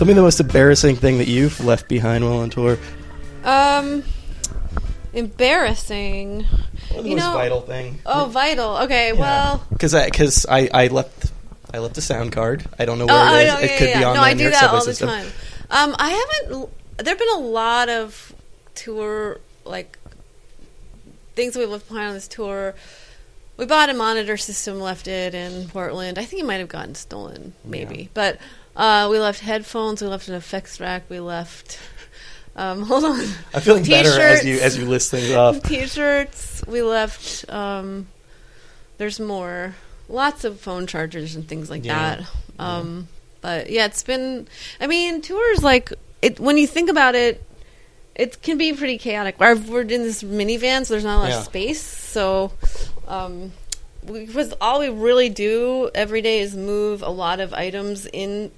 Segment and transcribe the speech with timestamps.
[0.00, 2.78] Tell me the most embarrassing thing that you've left behind while on tour.
[3.44, 4.02] Um,
[5.12, 6.46] embarrassing.
[6.88, 8.00] The You most know- vital thing.
[8.06, 8.78] Oh, vital.
[8.78, 9.62] Okay, well.
[9.68, 11.30] because I because I, I left
[11.74, 12.64] I left a sound card.
[12.78, 13.44] I don't know where oh, it is.
[13.44, 13.98] yeah, it could yeah.
[13.98, 15.08] be on No, the I do that all the system.
[15.10, 15.26] time.
[15.70, 16.70] Um, I haven't.
[16.96, 18.32] There've been a lot of
[18.74, 19.98] tour like
[21.34, 22.74] things we left behind on this tour.
[23.58, 26.18] We bought a monitor system, left it in Portland.
[26.18, 28.04] I think it might have gotten stolen, maybe.
[28.04, 28.08] Yeah.
[28.14, 28.38] But
[28.76, 30.00] uh, we left headphones.
[30.02, 31.04] We left an effects rack.
[31.08, 31.78] We left.
[32.56, 33.20] Um, hold on.
[33.54, 34.62] I'm feeling better as you T-shirts.
[34.74, 35.62] as you list things off.
[35.64, 36.62] T-shirts.
[36.66, 37.48] We left.
[37.50, 38.08] Um,
[38.98, 39.74] there's more.
[40.08, 42.24] Lots of phone chargers and things like Yeah.
[42.58, 42.62] that.
[42.64, 43.08] Um,
[43.40, 44.48] But yeah, it's been.
[44.80, 46.38] I mean, tours like it.
[46.40, 47.42] When you think about it,
[48.14, 49.38] it can be pretty chaotic.
[49.40, 51.38] We're we're in this minivan, so there's not a lot Yeah.
[51.38, 51.80] of space.
[51.80, 52.52] So,
[53.08, 53.52] um,
[54.04, 58.50] because all we really do every day is move a lot of items in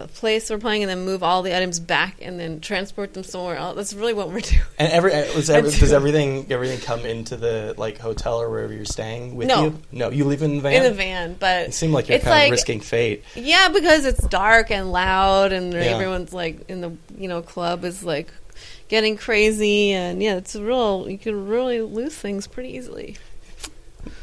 [0.00, 3.22] a place we're playing, and then move all the items back, and then transport them
[3.22, 3.76] somewhere else.
[3.76, 4.60] That's really what we're doing.
[4.78, 8.72] And every uh, was every, does everything everything come into the like hotel or wherever
[8.72, 9.64] you're staying with No.
[9.64, 9.78] you?
[9.92, 10.72] No, you leave in the van.
[10.74, 13.22] in the van, but It seemed like you're kind like of risking fate.
[13.36, 15.80] yeah, because it's dark and loud, and Yeah.
[15.82, 18.32] everyone's like in the you know club is like
[18.88, 21.06] getting crazy, and yeah, it's real.
[21.08, 23.16] You can really lose things pretty easily.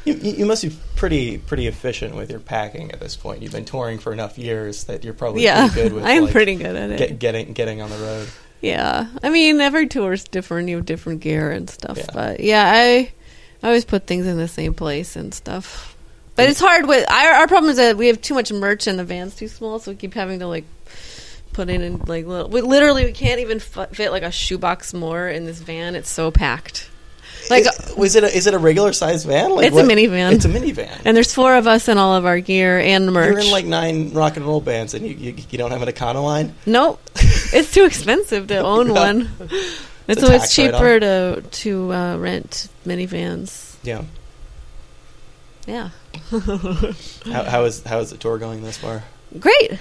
[0.06, 3.42] You, you must be pretty pretty efficient with your packing at this point.
[3.42, 6.06] You've been touring for enough years that you're probably yeah, pretty good with.
[6.06, 6.98] I'm like, pretty good at it.
[6.98, 8.28] get, getting getting on the road.
[8.62, 10.70] Yeah, I mean every tour is different.
[10.70, 12.06] You have different gear and stuff, Yeah.
[12.14, 13.12] but yeah, I
[13.64, 15.96] I always put things in the same place and stuff.
[16.36, 18.98] But it's hard with our, our problem is that we have too much merch and
[18.98, 20.66] the van's too small, so we keep having to like
[21.54, 22.50] put in in like little.
[22.50, 25.96] We literally we can't even f- fit like a shoebox more in this van.
[25.96, 26.90] It's so packed.
[27.50, 29.52] Like is, was it a, is it a regular sized van?
[29.56, 30.34] Like It's a minivan.
[30.34, 31.02] It's a minivan.
[31.06, 33.30] and there's four of us and all of our gear and merch.
[33.32, 35.90] You're in like nine rock and roll bands, and you you, you don't have an
[35.90, 36.52] Econoline.
[36.66, 38.94] Nope, it's too expensive to own Yeah.
[38.94, 39.30] one.
[40.08, 43.76] It's it's tax cheaper to to uh, rent minivans.
[43.84, 44.04] Yeah.
[45.68, 45.90] Yeah,
[47.26, 49.04] How, how is how is the tour going this far?
[49.40, 49.80] great,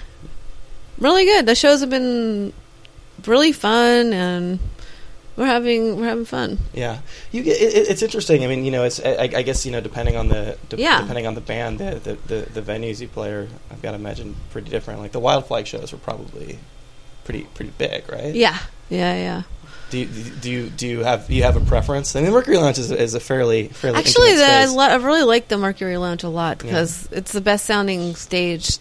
[0.99, 1.47] really good.
[1.47, 2.53] The shows have been
[3.27, 4.59] really fun, and
[5.41, 6.59] we're having we're having fun.
[6.75, 6.99] Yeah,
[7.33, 8.45] you get it, it's interesting.
[8.45, 11.01] I mean, you know, it's I, I guess you know depending on the de- Yeah.
[11.01, 12.15] depending on the band, the, the
[12.45, 15.01] the the venues you play are I've got to imagine pretty different.
[15.01, 16.59] Like the Wild Flag shows were probably
[17.25, 18.35] pretty pretty big, right?
[18.35, 18.59] Yeah,
[18.91, 19.43] yeah, yeah.
[19.89, 22.15] Do you, do you do you have you have a preference?
[22.15, 25.23] I mean, Mercury Lounge is, is a fairly fairly Actually, the, I, lo- I really
[25.25, 26.71] like the Mercury Lounge a lot Yeah.
[26.71, 28.77] because it's the best sounding stage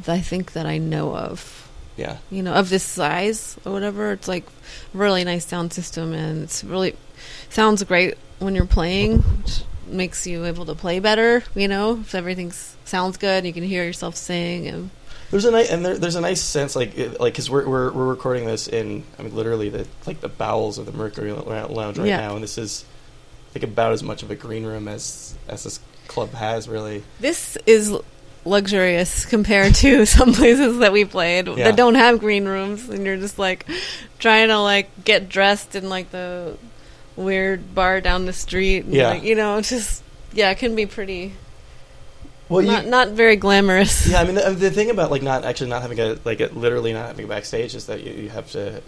[0.00, 1.53] that I think that I know of.
[1.96, 2.18] Yeah.
[2.30, 4.12] you know, of this size or whatever.
[4.12, 4.44] It's like
[4.92, 6.96] really nice sound system, and it's really
[7.50, 11.42] sounds great when you're playing, which makes you able to play better.
[11.54, 12.52] You know, if everything
[12.84, 14.66] sounds good, you can hear yourself sing.
[14.66, 14.90] And
[15.30, 18.06] There's a nice and there, there's a nice sense like like because we're, we're we're
[18.06, 22.06] recording this in I mean literally the like the bowels of the Mercury Lounge right
[22.08, 22.20] Yeah.
[22.20, 22.84] now, and this is
[23.50, 27.02] I think about as much of a green room as as this club has really.
[27.20, 27.96] this is
[28.44, 31.64] luxurious compared to some places that we played Yeah.
[31.64, 33.66] that don't have green rooms, and you're just like
[34.18, 36.56] trying to like get dressed in like the
[37.16, 38.84] weird bar down the street.
[38.84, 39.10] And, Yeah.
[39.10, 41.32] like, you know, just yeah, it can be pretty
[42.48, 44.06] Well, not not very glamorous.
[44.08, 46.46] yeah, I mean the, the thing about like not actually not having a like a,
[46.52, 48.82] literally not having a backstage is that you, you have to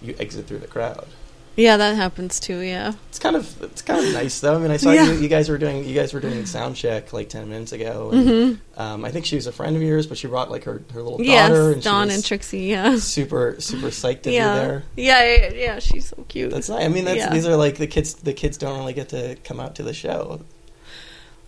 [0.00, 1.06] you exit through the crowd.
[1.54, 2.60] Yeah, that happens too.
[2.60, 2.94] Yeah.
[3.10, 4.56] It's kind of it's kind of nice though.
[4.56, 5.12] I mean, I saw Yeah.
[5.12, 8.10] you, you guys were doing you guys were doing sound check like ten minutes ago.
[8.12, 8.80] And, Mm-hmm.
[8.80, 11.02] um, I think she was a friend of yours, but she brought like her, her
[11.02, 11.24] little daughter.
[11.24, 12.60] Yes, and she Dawn and Trixie.
[12.60, 12.96] Yeah.
[12.98, 14.54] super super psyched to yeah.
[14.54, 14.84] be there.
[14.96, 15.24] yeah.
[15.24, 16.50] Yeah, yeah, She's so cute.
[16.50, 16.84] That's nice.
[16.84, 17.30] I mean, that's Yeah.
[17.30, 18.14] these are like the kids.
[18.14, 20.40] The kids don't really get to come out to the show.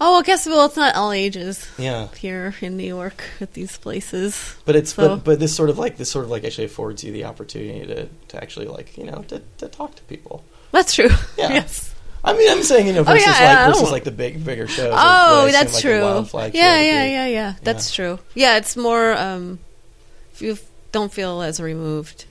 [0.07, 3.77] Oh, I guess well, it's not all ages Yeah, here in New York at these
[3.79, 4.55] places.
[4.67, 7.03] but it's So- but but this sort of like this sort of like actually affords
[7.05, 10.45] you the opportunity to to actually like you know to to talk to people.
[10.73, 11.11] That's true.
[11.39, 11.53] Yeah.
[11.55, 11.95] yes.
[12.27, 14.45] I mean, I'm saying you know Oh, versus yeah, like yeah, versus like the big
[14.45, 14.95] bigger shows.
[14.97, 16.01] Oh, that's like, true.
[16.01, 17.55] Wild Flag show Yeah, yeah, yeah, yeah.
[17.63, 17.97] That's Yeah.
[17.97, 18.19] true.
[18.35, 19.13] Yeah, it's more.
[19.17, 19.59] um
[20.33, 20.59] If you
[20.93, 22.25] don't feel as removed,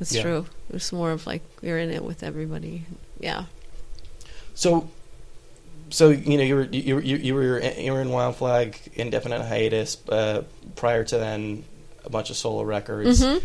[0.00, 0.22] it's Yeah.
[0.22, 0.46] true.
[0.72, 2.84] It's more of like you're in it with everybody.
[3.20, 3.44] Yeah.
[4.54, 4.88] So,
[5.90, 9.42] so you know, you were you you, you were you were in Wild Flag indefinite
[9.46, 9.96] hiatus.
[10.08, 10.44] Uh,
[10.74, 11.64] prior to then,
[12.04, 13.22] a bunch of solo records.
[13.24, 13.38] hmm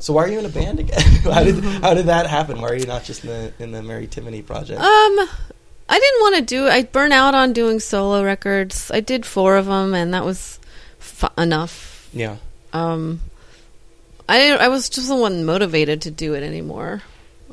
[0.00, 1.00] So why are you in a band again?
[1.22, 2.60] how did how did that happen?
[2.60, 4.80] Why are you not just in the in the Mary Timony project?
[4.80, 5.28] Um,
[5.88, 6.66] I didn't want to do.
[6.68, 8.90] I burn out on doing solo records.
[8.90, 10.58] I did four of them, and that was
[10.98, 12.08] fu- enough.
[12.12, 12.36] yeah,
[12.72, 13.20] Um,
[14.28, 17.02] I I was just the one motivated to do it anymore.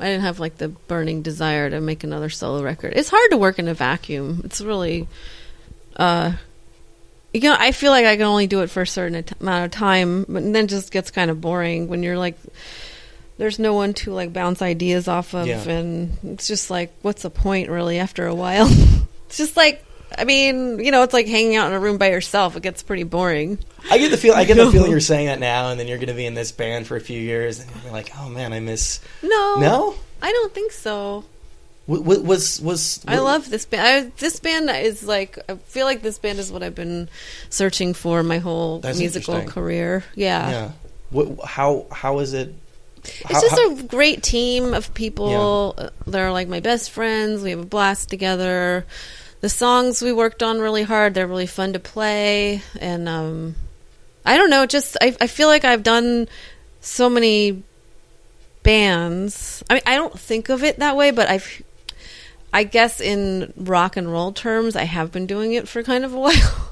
[0.02, 2.92] I didn't have like the burning desire to make another solo record.
[2.96, 4.42] It's hard to work in a vacuum.
[4.44, 5.06] It's really,
[5.96, 6.32] uh,
[7.32, 9.70] you know, I feel like I can only do it for a certain amount of
[9.70, 12.36] time, but then it just gets kind of boring when you're like,
[13.38, 15.62] there's no one to like bounce ideas off of, Yeah.
[15.68, 17.98] and it's just like, what's the point really?
[17.98, 18.66] After a while,
[19.26, 19.84] it's just like,
[20.18, 22.56] I mean, you know, it's like hanging out in a room by yourself.
[22.56, 23.58] It gets pretty boring.
[23.90, 24.34] I get the feel.
[24.34, 26.34] I get the feeling you're saying that now, and then you're going to be in
[26.34, 29.00] this band for a few years, and you're like, oh man, I miss.
[29.22, 31.24] No, No, I don't think so.
[31.88, 34.06] W- w- was was I love this band.
[34.06, 37.08] I, this band is like I feel like this band is what I've been
[37.50, 40.04] searching for my whole That's musical career.
[40.14, 40.50] Yeah.
[40.50, 40.70] Yeah.
[41.10, 42.54] What, how how is it?
[43.04, 45.74] It's just a great team of people.
[45.76, 45.84] Yeah.
[45.86, 47.42] Uh, They're like my best friends.
[47.42, 48.86] We have a blast together.
[49.42, 51.14] The songs we worked on really hard.
[51.14, 53.54] They're really fun to play, and um,
[54.24, 54.66] I don't know.
[54.66, 56.28] Just I, I feel like I've done
[56.80, 57.62] so many
[58.62, 59.62] bands.
[59.68, 61.62] I mean, I don't think of it that way, but I've.
[62.54, 66.12] I guess in rock and roll terms, I have been doing it for kind of
[66.14, 66.68] a while.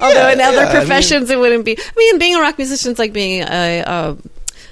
[0.00, 1.78] Although in other yeah, I mean- professions, it wouldn't be.
[1.78, 4.16] I mean, being a rock musician is like being a, a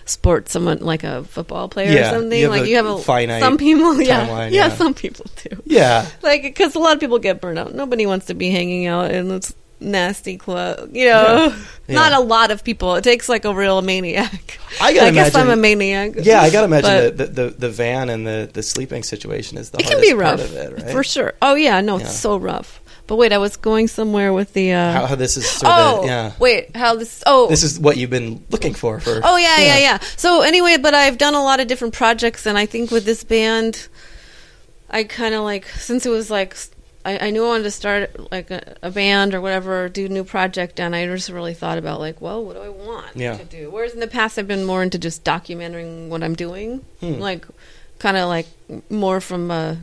[0.05, 2.39] sport, someone like a football player Yeah, or something.
[2.41, 4.75] you like you have a finite Some people, yeah, timeline, yeah, yeah.
[4.75, 5.63] some people do.
[5.65, 6.07] yeah.
[6.23, 7.75] Like because a lot of people get burned out.
[7.75, 10.91] Nobody wants to be hanging out in this nasty club.
[10.95, 11.55] You know,
[11.89, 11.95] Yeah.
[11.95, 12.95] not a lot of people.
[12.95, 14.59] It takes like a real maniac.
[14.81, 16.13] I gotta guess I'm a maniac.
[16.23, 19.79] Yeah, I gotta imagine the, the, the, van and the, the sleeping situation is the
[19.79, 20.91] it can hardest be rough part of it, right?
[20.93, 21.35] for sure.
[21.43, 22.81] Oh yeah, no, it's so rough.
[23.07, 24.73] But wait, I was going somewhere with the.
[24.73, 26.33] Uh, How, how this is sort oh, of yeah.
[26.39, 27.23] wait, how this?
[27.27, 29.21] Oh, This is what you've been looking for for.
[29.25, 32.57] Oh yeah, yeah, yeah, So anyway, but I've done a lot of different projects, and
[32.57, 33.89] I think with this band,
[34.89, 36.57] I kind of like since it was like
[37.05, 40.09] I, I knew I wanted to start like a, a band or whatever, do a
[40.09, 43.37] new project, and I just really thought about like, well, what do I want Yeah.
[43.37, 43.71] to do?
[43.71, 47.15] Whereas in the past, I've been more into just documenting what I'm doing, Hmm.
[47.15, 47.45] like
[47.99, 48.47] kind of like
[48.89, 49.79] more from a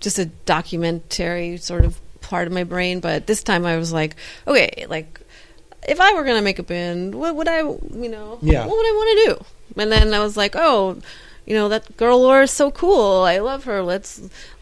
[0.00, 1.98] just a documentary sort of
[2.34, 2.98] part of my brain.
[3.00, 4.16] But this time, I was like,
[4.46, 5.20] okay, like
[5.94, 8.66] if I were gonna make a band, what would I, you know, Yeah.
[8.66, 9.34] what would I want to do?
[9.82, 10.98] And then I was like, oh,
[11.46, 13.20] you know, that girl Laura is so cool.
[13.34, 13.82] I love her.
[13.82, 14.10] Let's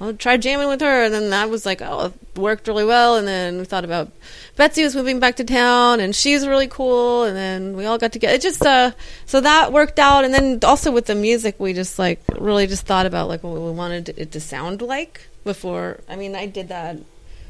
[0.01, 1.05] I'll try jamming with her.
[1.05, 3.17] And then that was like, oh, it worked really well.
[3.17, 4.11] And then we thought about
[4.57, 7.23] Betsy was moving back to town, and she's really cool.
[7.25, 8.35] And then we all got together.
[8.35, 8.91] It just uh,
[9.27, 10.25] so that worked out.
[10.27, 13.55] And then also with the music, we just like really just thought about like what
[13.55, 15.15] we wanted it to sound like
[15.45, 16.01] before.
[16.09, 16.97] I mean, I did that.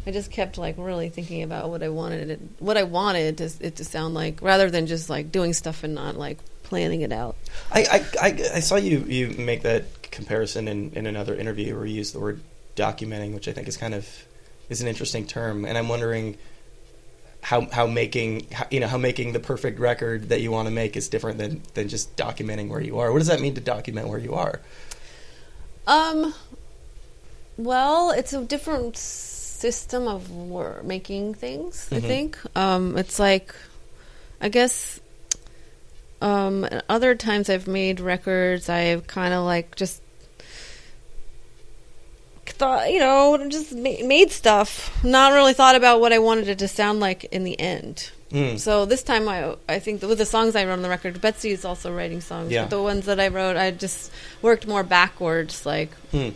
[0.06, 3.50] I just kept like really thinking about what I wanted it, what I wanted to,
[3.60, 7.12] it to sound like, rather than just like doing stuff and not like planning it
[7.12, 7.37] out.
[7.70, 11.87] I, I, I, I saw you, you make that comparison in, in another interview where
[11.87, 12.40] you used the word
[12.76, 14.08] documenting, which I think is kind of
[14.69, 16.38] is an interesting term, and I'm wondering
[17.43, 20.72] how how making how, you know how making the perfect record that you want to
[20.72, 23.12] make is different than than just documenting where you are.
[23.12, 24.60] What does that mean to document where you are?
[25.87, 26.32] Um,
[27.56, 28.96] well, it's a different
[29.62, 31.88] system of wor- making things.
[31.93, 32.06] I Mhm.
[32.12, 33.55] think um, it's like,
[34.41, 35.00] I guess,
[36.20, 40.00] um, other times I've made records, I've kind of like just
[42.47, 46.59] thought, you know, just ma- made stuff, not really thought about what I wanted it
[46.61, 48.11] to sound like in the end.
[48.31, 48.59] Mm.
[48.59, 51.50] So this time, I I think with the songs I wrote on the record, Betsy
[51.50, 52.50] is also writing songs.
[52.50, 52.62] Yeah.
[52.62, 54.11] But the ones that I wrote, I just
[54.42, 56.31] worked more backwards, like, Hmm.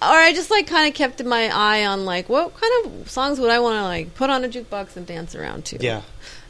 [0.00, 3.40] Or I just like kind of kept my eye on like what kind of songs
[3.40, 5.78] would I want to like put on a jukebox and dance around to.
[5.80, 6.02] Yeah.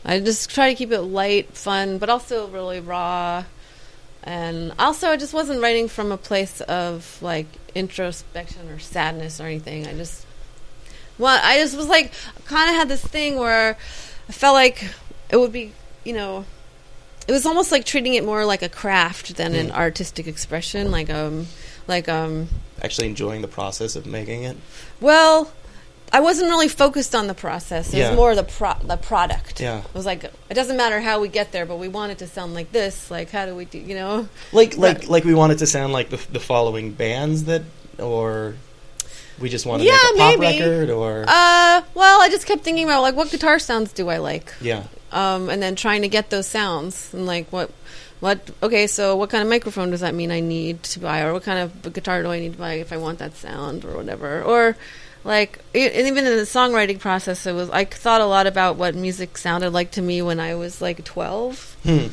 [0.05, 3.45] I just try to keep it light, fun, but also really raw.
[4.23, 9.45] And also, I just wasn't writing from a place of like introspection or sadness or
[9.45, 9.87] anything.
[9.87, 10.27] I just,
[11.19, 12.13] well, I just was like,
[12.45, 13.77] kind of had this thing where
[14.29, 14.85] I felt like
[15.31, 15.73] it would be,
[16.05, 16.45] you know,
[17.27, 19.75] it was almost like treating it more like a craft than an Mm.
[19.77, 20.91] artistic expression.
[20.91, 21.47] Like, um,
[21.89, 22.49] like, um,
[22.83, 24.57] Actually enjoying the process of making it.
[25.01, 25.51] well,
[26.11, 27.93] I wasn't really focused on the process.
[27.93, 28.09] It Yeah.
[28.11, 29.61] was more the pro- the product.
[29.61, 29.81] Yeah.
[29.81, 32.27] It was like it doesn't matter how we get there, but we want it to
[32.27, 33.11] sound like this.
[33.11, 33.79] Like how do we do?
[33.79, 34.29] You know?
[34.53, 37.63] Like like like we want it to sound like the the following bands that
[37.99, 38.55] or
[39.39, 40.61] we just want to Yeah, make a pop maybe.
[40.63, 44.17] record or Uh, well, I just kept thinking about like what guitar sounds do I
[44.17, 44.85] like, yeah.
[45.13, 47.71] Um, and then trying to get those sounds and like what.
[48.21, 48.89] What okay?
[48.89, 51.61] So, what kind of microphone does that mean I need to buy, or what kind
[51.61, 54.43] of guitar do I need to buy if I want that sound, or whatever?
[54.43, 54.77] Or
[55.23, 58.75] like, e- and even in the songwriting process, it was I thought a lot about
[58.75, 62.09] what music sounded like to me when I was like twelve, Hmm.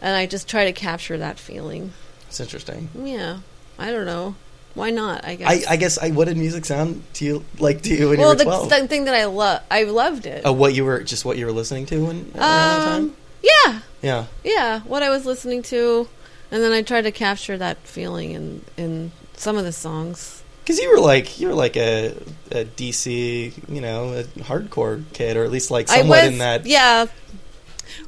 [0.00, 1.92] and I just try to capture that feeling.
[2.28, 2.88] It's interesting.
[2.94, 3.38] Yeah,
[3.80, 4.36] I don't know.
[4.78, 5.24] Why not?
[5.24, 5.66] I guess.
[5.66, 8.32] I, I guess I what did music sound to you like to you when well,
[8.32, 8.70] you were twelve?
[8.70, 10.42] the thing that I love, I loved it.
[10.44, 13.02] Oh, what you were just what you were listening to when around that time?
[13.04, 14.24] um, yeah, Yeah.
[14.44, 14.80] yeah.
[14.80, 16.08] What I was listening to,
[16.50, 20.42] and then I tried to capture that feeling in in some of the songs.
[20.62, 22.08] Because you were like you were like a,
[22.52, 26.66] a DC, you know, a hardcore kid, or at least like somewhat was, in that.
[26.66, 27.06] yeah.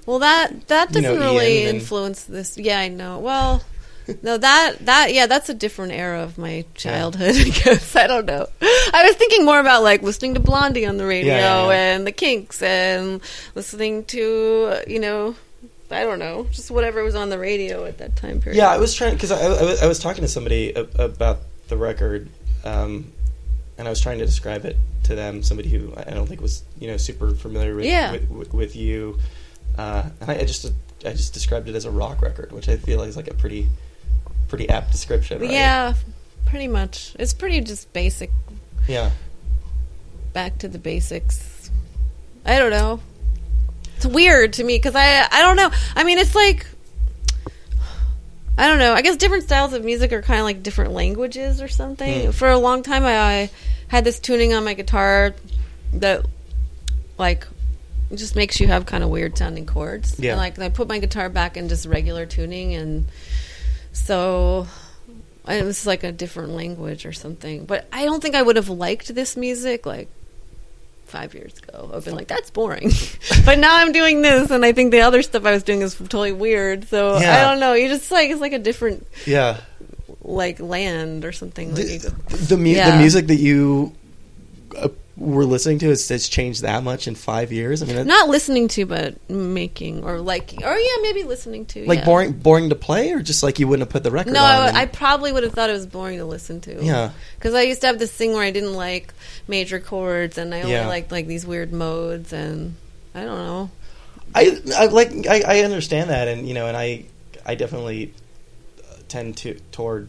[0.06, 2.56] Well, that that You doesn't know, really Ian and- influence this.
[2.58, 3.18] Yeah, I know.
[3.18, 3.62] Well,
[4.22, 7.34] no, that that yeah, that's a different era of my childhood.
[7.36, 8.46] I guess I don't know.
[8.62, 11.94] I was thinking more about like listening to Blondie on the radio Yeah, yeah, yeah.
[11.94, 13.20] and the Kinks and
[13.54, 15.34] listening to you know.
[15.92, 18.56] I don't know, just whatever was on the radio at that time period.
[18.58, 21.76] Yeah, I was trying because I, I, was- I was talking to somebody about the
[21.76, 22.28] record,
[22.64, 23.10] um,
[23.76, 25.42] and I was trying to describe it to them.
[25.42, 28.12] Somebody who I don't think was you know super familiar with Yeah.
[28.12, 29.18] with, with, with you,
[29.78, 30.66] uh, and I, I just
[31.04, 33.66] I just described it as a rock record, which I feel is like a pretty
[34.50, 35.40] pretty apt description.
[35.40, 35.50] Right?
[35.50, 35.94] Yeah,
[36.44, 37.16] pretty much.
[37.18, 38.30] It's pretty just basic,
[38.86, 39.10] yeah.
[40.34, 41.70] back to the basics.
[42.44, 43.00] I don't know.
[43.96, 45.70] It's weird to me because I I don't know.
[45.94, 46.66] I mean, it's like
[48.58, 48.92] I don't know.
[48.92, 52.26] I guess different styles of music are kind of like different languages or something.
[52.26, 52.30] Hmm.
[52.32, 53.50] For a long time, I, I
[53.88, 55.34] had this tuning on my guitar
[55.94, 56.26] that
[57.16, 57.46] like
[58.14, 60.18] just makes you have kind of weird sounding chords.
[60.18, 60.32] Yeah.
[60.32, 63.06] And, like I put my guitar back in just regular tuning, and
[63.92, 64.66] so
[65.48, 67.64] it was like a different language or something.
[67.64, 70.08] But I don't think I would have liked this music like
[71.06, 71.90] five years ago.
[71.92, 72.90] I've been like, that's boring.
[73.44, 75.94] but now I'm doing this, and I think the other stuff I was doing is
[75.96, 76.88] totally weird.
[76.88, 77.72] So I don't know.
[77.74, 79.60] You just like it's like a different Yeah.
[80.22, 81.74] like land or something.
[81.74, 82.90] Like The, go- the, mu- Yeah.
[82.92, 83.92] the music that you
[84.76, 84.88] uh,
[85.20, 87.82] were listening to has, has changed that much in five years.
[87.82, 91.84] I mean, not listening to, but making or liking, or yeah, maybe listening to.
[91.84, 92.04] like yeah.
[92.06, 94.74] boring boring to play, or just like you wouldn't have put the record No, on.
[94.74, 96.82] I, I probably would have thought it was boring to listen to.
[96.82, 97.10] Yeah.
[97.36, 99.12] because I used to have this thing where I didn't like
[99.46, 100.88] major chords, and I only Yeah.
[100.88, 102.74] liked like these weird modes, and
[103.14, 103.70] I don't know.
[104.34, 107.04] I, I like I, I understand that, and you know, and I
[107.44, 108.14] I definitely
[109.08, 110.08] tend to toward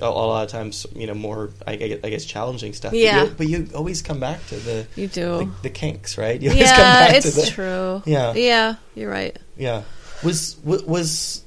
[0.00, 2.92] a, lot of times, you know, more I, guess- I guess challenging stuff.
[2.92, 3.24] But Yeah.
[3.24, 5.38] you, but you always come back to the You do.
[5.38, 6.40] the, the kinks, right?
[6.40, 8.02] You always come yeah, back it's to the, true.
[8.06, 8.32] Yeah.
[8.34, 9.36] yeah, you're right.
[9.56, 9.82] Yeah,
[10.22, 11.42] was was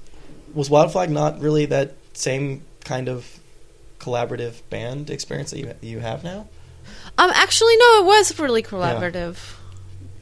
[0.53, 3.39] was Wild Flag not really that same kind of
[3.99, 6.47] collaborative band experience that you you have now?
[7.17, 9.37] Um, actually, no, it was really collaborative.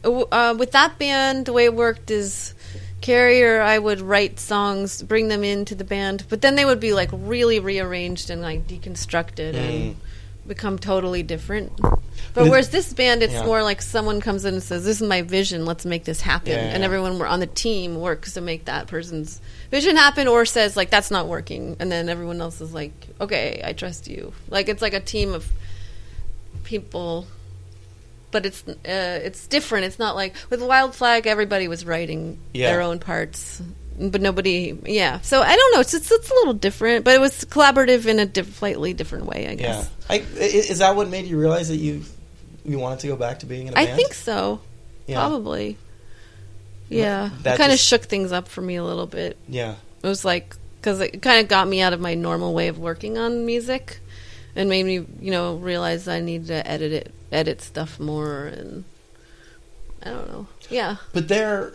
[0.03, 2.53] Uh, Uh, with that band, the way it worked is
[3.03, 6.79] Carrie or I would write songs, bring them into the band, but then they would
[6.79, 9.95] be like really rearranged and like deconstructed and mm.
[10.47, 11.77] become totally different.
[12.33, 13.45] But whereas this band, it's Yeah.
[13.45, 15.65] more like someone comes in and says, "This is my vision.
[15.65, 18.87] Let's make this happen," Yeah, yeah, and everyone on the team works to make that
[18.87, 22.93] person's vision happen, or says like, "That's not working," and then everyone else is like,
[23.19, 25.51] "Okay, I trust you." Like it's like a team of
[26.63, 27.27] people
[28.33, 28.73] but it's uh,
[29.23, 29.85] it's different.
[29.85, 32.71] It's not like with wild flag everybody was writing Yeah.
[32.71, 33.61] their own parts
[33.99, 35.21] but nobody yeah.
[35.21, 35.79] So i don't know.
[35.79, 39.27] It's, it's it's a little different but it was collaborative in a diff- slightly different
[39.27, 39.89] way i guess.
[40.09, 42.03] I, i- is that what made you realize that you
[42.65, 43.93] you wanted to go back to being in a i band?
[43.93, 44.59] I think so.
[45.05, 45.15] Yeah.
[45.19, 45.77] probably.
[46.89, 47.29] Yeah.
[47.43, 49.37] That it kind of shook things up for me a little bit.
[49.47, 52.67] Yeah, it was like because it kind of got me out of my normal way
[52.67, 53.99] of working on music
[54.55, 58.83] and made me you know realize i need to edit it edit stuff more and
[60.03, 61.73] i don't know yeah but they're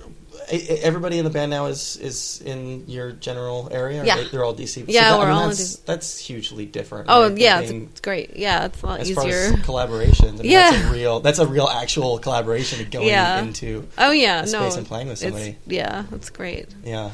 [0.52, 4.04] e- e- everybody in the band now is is in your general area.
[4.04, 4.16] Yeah.
[4.16, 4.84] they, th're all DC.
[4.86, 5.84] Yeah, that- we're all in that's, DC.
[5.84, 7.06] that's hugely different.
[7.08, 7.36] Oh right?
[7.38, 8.36] yeah, I it's, great.
[8.36, 9.20] Yeah, it's a lot as easier.
[9.22, 10.70] far as collaborations, I mean, Yeah.
[10.70, 13.40] that's a real that's a real actual collaboration going Yeah.
[13.42, 15.56] into oh yeah, a no, space and playing with it's- somebody.
[15.66, 16.68] Yeah, that's great.
[16.84, 17.10] Yeah.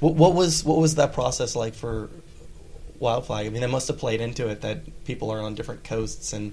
[0.00, 2.10] What, what was what was that process like for
[2.98, 3.46] Wild Flag?
[3.46, 6.52] I mean, it must have played into it that people are on different coasts and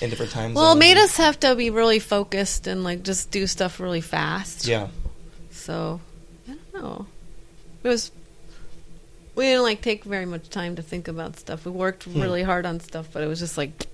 [0.00, 0.54] in different times.
[0.54, 4.00] Well, it made us have to be really focused and like just do stuff really
[4.02, 4.66] fast.
[4.66, 4.88] Yeah.
[5.50, 6.00] So
[6.48, 7.06] I don't know.
[7.82, 8.10] It was.
[9.34, 11.64] We didn't like take very much time to think about stuff.
[11.64, 12.20] We worked Hmm.
[12.20, 13.86] really hard on stuff, but it was just like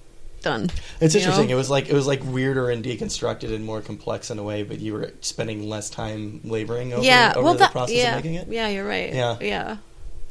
[0.42, 0.70] done.
[1.00, 1.46] It's interesting.
[1.48, 1.52] know?
[1.52, 4.62] It was like it was like weirder and deconstructed and more complex in a way,
[4.62, 8.10] but you were spending less time laboring over, yeah, over well, the that, process yeah,
[8.16, 8.48] of making it.
[8.48, 9.12] yeah, you're right.
[9.12, 9.36] Yeah.
[9.40, 9.76] yeah.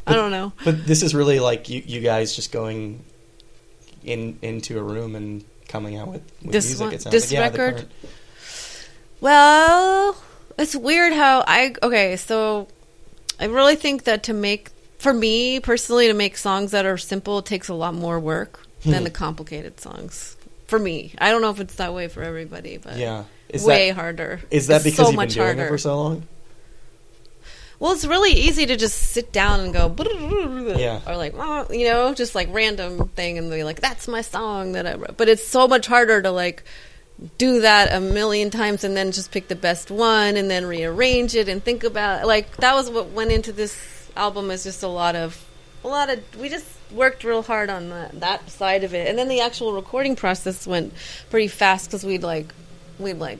[0.05, 0.51] I don't know.
[0.65, 3.03] But this is really like you, you guys just going
[4.03, 6.85] in into a room and coming out with, with This music.
[6.85, 7.87] one- it sounds this like yeah, record?
[9.21, 10.15] Well,
[10.57, 12.67] it's weird how I okay, so
[13.39, 14.69] I really think that to make
[14.99, 18.95] for me personally to make songs that are simple takes a lot more work than
[18.99, 19.03] Hmm.
[19.05, 20.35] the complicated songs.
[20.67, 23.23] For me, I don't know if it's that way for everybody, but Yeah.
[23.49, 24.41] Is way that harder.
[24.49, 25.65] is that It's because so you've much been doing harder.
[25.65, 26.27] it for so long?
[27.79, 29.93] Well, it's really easy to just sit down and go,
[30.77, 31.01] Yeah.
[31.07, 31.33] or like,
[31.71, 35.17] you know, just like random thing, and be like, "That's my song that I wrote."
[35.17, 36.63] But it's so much harder to like
[37.37, 41.35] do that a million times and then just pick the best one and then rearrange
[41.35, 44.87] it and think about like that was what went into this album is just a
[44.87, 45.45] lot of
[45.83, 49.17] a lot of we just worked real hard on that that side of it, and
[49.17, 50.93] then the actual recording process went
[51.29, 52.53] pretty fast because we'd like
[52.99, 53.39] we'd like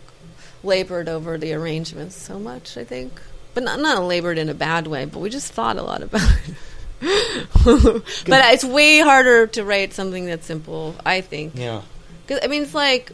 [0.64, 2.78] labored over the arrangements so much.
[2.78, 3.22] I think,
[3.54, 6.22] but not not labored in a bad way, but we just thought a lot about
[6.48, 6.56] it.
[7.66, 10.96] but it's way harder to write something that's simple.
[11.06, 11.54] I think.
[11.56, 11.82] Yeah.
[12.28, 13.12] Cause, I mean, it's like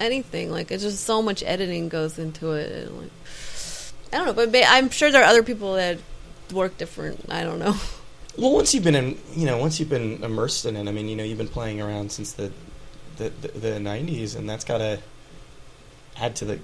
[0.00, 0.50] anything.
[0.50, 2.92] Like it's just so much editing goes into it.
[2.92, 3.10] Like,
[4.12, 5.98] I don't know, but ba- I'm sure there are other people that
[6.52, 7.26] work different.
[7.30, 7.74] I don't know.
[8.36, 11.08] Well, once you've been in, you know, once you've been immersed in it, I mean,
[11.08, 12.50] you know, you've been playing around since the
[13.16, 14.98] the, the, the 90s, and that's got to
[16.16, 16.58] add to the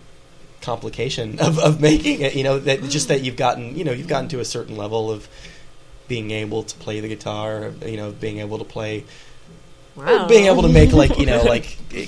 [0.62, 2.34] complication of, of making it.
[2.34, 5.10] You know, that just that you've gotten, you know, you've gotten to a certain level
[5.10, 5.28] of
[6.08, 9.04] being able to play the guitar, you know, being able to play,
[9.96, 12.06] or being able to make like you know like eh,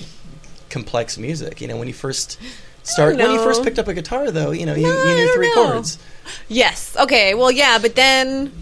[0.70, 1.60] complex music.
[1.60, 2.38] You know, when you first
[2.82, 5.14] start, when you first picked up a guitar, though, you know, you, No, you I
[5.14, 5.72] knew three know.
[5.72, 5.98] chords.
[6.48, 6.96] Yes.
[6.98, 7.34] Okay.
[7.34, 8.52] Well, yeah, but then,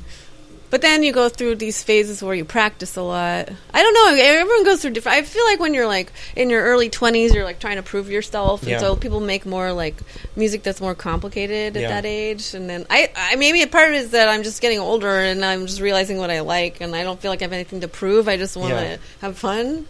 [0.71, 3.51] but then you go through these phases where you practice a lot.
[3.75, 4.15] I don't know.
[4.23, 5.19] Everyone goes through different.
[5.19, 8.09] I feel like when you're like in your early twenties, you're like trying to prove
[8.11, 8.79] yourself, and Yeah.
[8.79, 9.97] so people make more like
[10.37, 11.89] music that's more complicated at Yeah.
[11.89, 12.55] that age.
[12.55, 15.09] And then I, I maybe a part of it is that I'm just getting older
[15.11, 17.81] and I'm just realizing what I like, and I don't feel like I have anything
[17.81, 18.29] to prove.
[18.29, 18.97] I just want to Yeah.
[19.21, 19.87] have fun.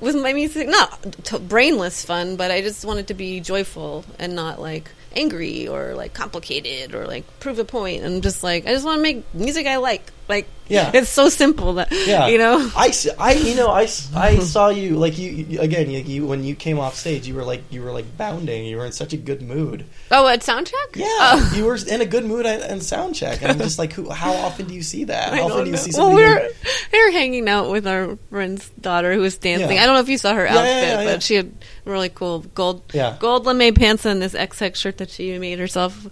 [0.00, 4.04] With my music, not t- brainless fun, but I just want it to be joyful
[4.20, 8.04] and not like angry or like complicated or like prove a point.
[8.04, 10.12] I'm just like I just want to make music I like.
[10.28, 10.90] Like Yeah.
[10.92, 12.70] it's so simple that Yeah, you know.
[12.76, 15.88] I, I you know, I, I saw you like you, you again.
[15.90, 18.66] You, you when you came off stage, you were like you were like bounding.
[18.66, 19.86] You were in such a good mood.
[20.10, 20.96] Oh, at soundtrack?
[20.96, 21.52] Yeah, Oh.
[21.56, 23.40] you were in a good mood and, and sound check.
[23.40, 24.10] And I'm just like, who?
[24.10, 25.32] How often do you see that?
[25.34, 25.82] How often don't do you know.
[25.82, 26.24] see well, somebody?
[26.26, 26.50] we who- were,
[26.92, 29.72] we were hanging out with our friend's daughter who was dancing.
[29.76, 29.82] Yeah.
[29.82, 31.12] I don't know if you saw her Yeah, yeah, outfit, yeah, yeah.
[31.14, 31.52] but she had
[31.86, 33.16] really cool gold Yeah.
[33.18, 36.04] gold lame pants and this XX shirt that she made herself.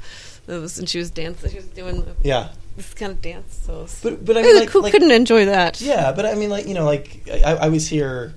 [0.48, 1.50] It was, and she was dancing.
[1.50, 3.58] She was doing yeah, this kind of dance.
[3.64, 5.80] So but but I Who- mean, like, who like- couldn't enjoy that?
[5.80, 8.34] Yeah, but I mean, like you know, like I, I was here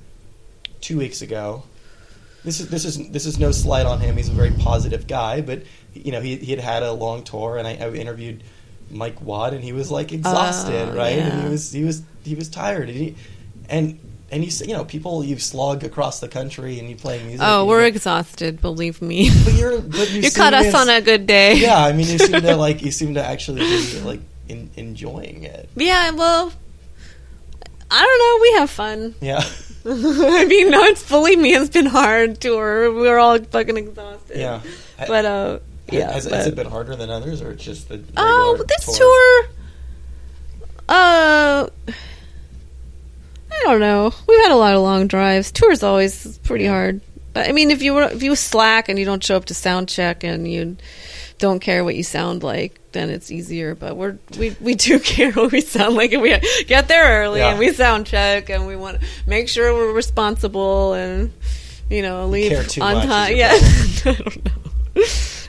[0.82, 1.64] two weeks ago.
[2.46, 4.16] This is this is this is no slight on him.
[4.16, 7.58] He's a very positive guy, but you know, he he had had a long tour,
[7.58, 8.44] and I, I interviewed
[8.90, 11.18] Mike Watt, and he was like exhausted, Oh, right?
[11.20, 13.16] And he was he was he was tired, and he,
[13.70, 14.00] and
[14.32, 17.42] and you say, you know, people you slog across the country and you play music.
[17.44, 18.62] Oh, we're you, exhausted.
[18.62, 19.30] Believe me.
[19.44, 21.56] but you're but you, You caught us on a good day.
[21.56, 21.84] yeah.
[21.84, 25.70] I mean, you seem to like you seem to actually be like in, enjoying it.
[25.76, 26.52] Yeah, well,
[27.92, 28.42] I don't know.
[28.42, 29.16] We have fun.
[29.22, 29.44] Yeah,
[29.86, 32.92] I mean, no, it's believe me, it's been hard tour.
[32.94, 34.38] We're all fucking exhausted.
[34.38, 34.62] yeah.
[35.08, 35.60] But uh,
[35.92, 36.12] yeah.
[36.12, 39.50] has, but- has it been harder than others, or it's just the Oh, this tour.
[40.88, 41.68] Uh,
[43.60, 44.14] I don't know.
[44.28, 45.52] We've had a lot of long drives.
[45.52, 47.02] Tour's always pretty hard.
[47.34, 49.54] But I mean, if you were if you slack and you don't show up to
[49.54, 50.78] sound check and you
[51.38, 53.76] don't care what you sound like, then it's easier.
[53.76, 57.40] But we're we we do care what we sound like, and we get there early
[57.40, 57.50] Yeah.
[57.52, 61.32] and we sound check and we want to make sure we're responsible and
[61.90, 63.36] you know leave too on time.
[63.36, 64.52] Yeah, I don't know.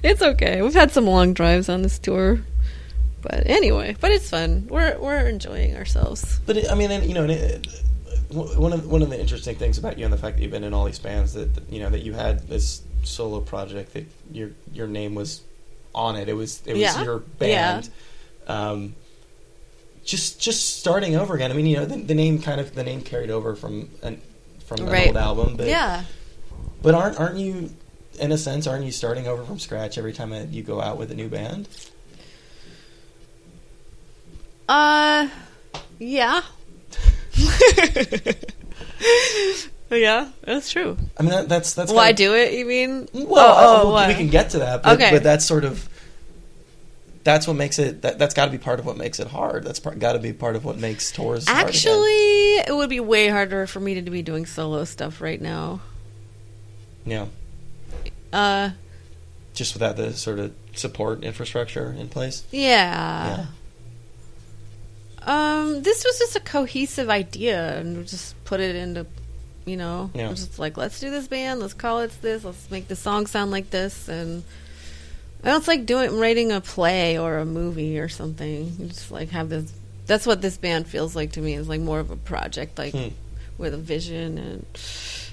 [0.03, 0.63] It's okay.
[0.63, 2.41] We've had some long drives on this tour.
[3.23, 4.67] But anyway, but it's fun.
[4.71, 6.41] We're we're enjoying ourselves.
[6.47, 7.67] But it, I mean, and, you know, and it,
[8.33, 10.65] one of one of the interesting things about you and the fact that you've been
[10.65, 14.51] in all these bands that, you know that you had this solo project that your
[14.73, 15.43] your name was
[15.95, 16.29] on it.
[16.29, 17.03] It was it was Yeah.
[17.03, 17.91] your band.
[18.47, 18.95] Um,
[20.05, 21.51] just just starting over again.
[21.51, 24.21] I mean, you know, the, the name kind of the name carried over from an
[24.67, 25.09] from an Right.
[25.09, 26.05] old album, but yeah.
[26.83, 27.71] but aren't aren't you
[28.19, 30.99] in a sense aren't you starting over from scratch every time that you go out
[30.99, 31.69] with a new band?
[34.69, 35.29] Uh
[35.99, 36.43] yeah.
[39.91, 40.97] yeah, that's true.
[41.19, 43.09] I mean, that, that's that's Why do it, you mean?
[43.13, 45.11] Well, oh, oh, we can get to that, but, Okay.
[45.11, 45.89] but that's sort of
[47.25, 48.03] that's what makes it.
[48.03, 49.65] That, that's got to be part of what makes it hard.
[49.65, 51.47] That's got to be part of what makes tours.
[51.49, 55.81] Actually, it would be way harder for me to be doing solo stuff right now.
[57.05, 57.27] yeah,
[58.33, 58.71] Uh
[59.53, 62.45] just without the sort of support infrastructure in place.
[62.51, 63.47] yeah.
[65.23, 69.07] Um, this was just a cohesive idea, and we just put it into,
[69.67, 70.29] you know, Yeah.
[70.31, 73.51] just like let's do this band, let's call it this, let's make the song sound
[73.51, 74.43] like this, and
[75.45, 78.77] I don't like doing writing a play or a movie or something.
[78.79, 79.73] You just like have this.
[80.07, 81.55] That's what this band feels like to me.
[81.55, 83.09] Is like more of a project, like Hmm.
[83.59, 84.67] with a vision and.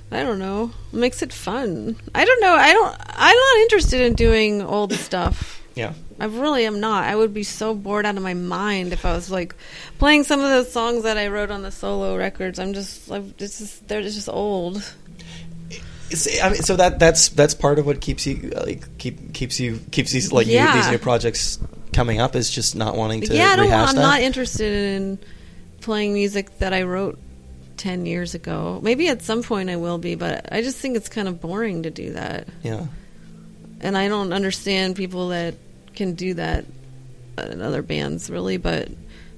[0.10, 0.72] I don't know.
[0.94, 1.98] Makes it fun.
[2.16, 2.54] I don't know.
[2.54, 2.96] I don't.
[3.10, 5.62] I'm not interested in doing old stuff.
[5.76, 7.04] Yeah, I really am not.
[7.04, 9.56] I would be so bored out of my mind if I was like
[10.00, 12.58] playing some of those songs that I wrote on the solo records.
[12.60, 14.78] I'm just, like, it's just they're just old.
[16.42, 19.80] I mean, so that that's that's part of what keeps you like keep keeps you
[19.92, 20.74] keeps these like Yeah.
[20.78, 21.60] these new projects
[21.92, 23.72] coming up is just not wanting to yeah, I don't.
[23.72, 24.02] I'm that.
[24.02, 25.20] not interested in
[25.82, 27.20] playing music that I wrote
[27.76, 28.80] 10 years ago.
[28.82, 31.84] Maybe at some point I will be, but I just think it's kind of boring
[31.84, 32.48] to do that.
[32.64, 32.86] yeah,
[33.82, 35.56] And I don't understand people that
[35.98, 36.64] can do that
[37.38, 38.90] in other bands, really, but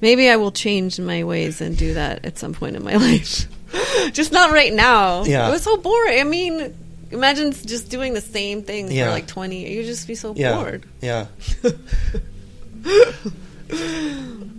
[0.01, 3.45] maybe I will change my ways and do that at some point in my life.
[4.13, 5.23] just not right now.
[5.25, 5.47] Yeah.
[5.47, 6.19] It was so boring.
[6.19, 6.73] I mean,
[7.11, 9.05] imagine just doing the same thing Yeah.
[9.05, 10.85] for like 20 You'd just be so yeah, bored.
[11.01, 11.25] yeah.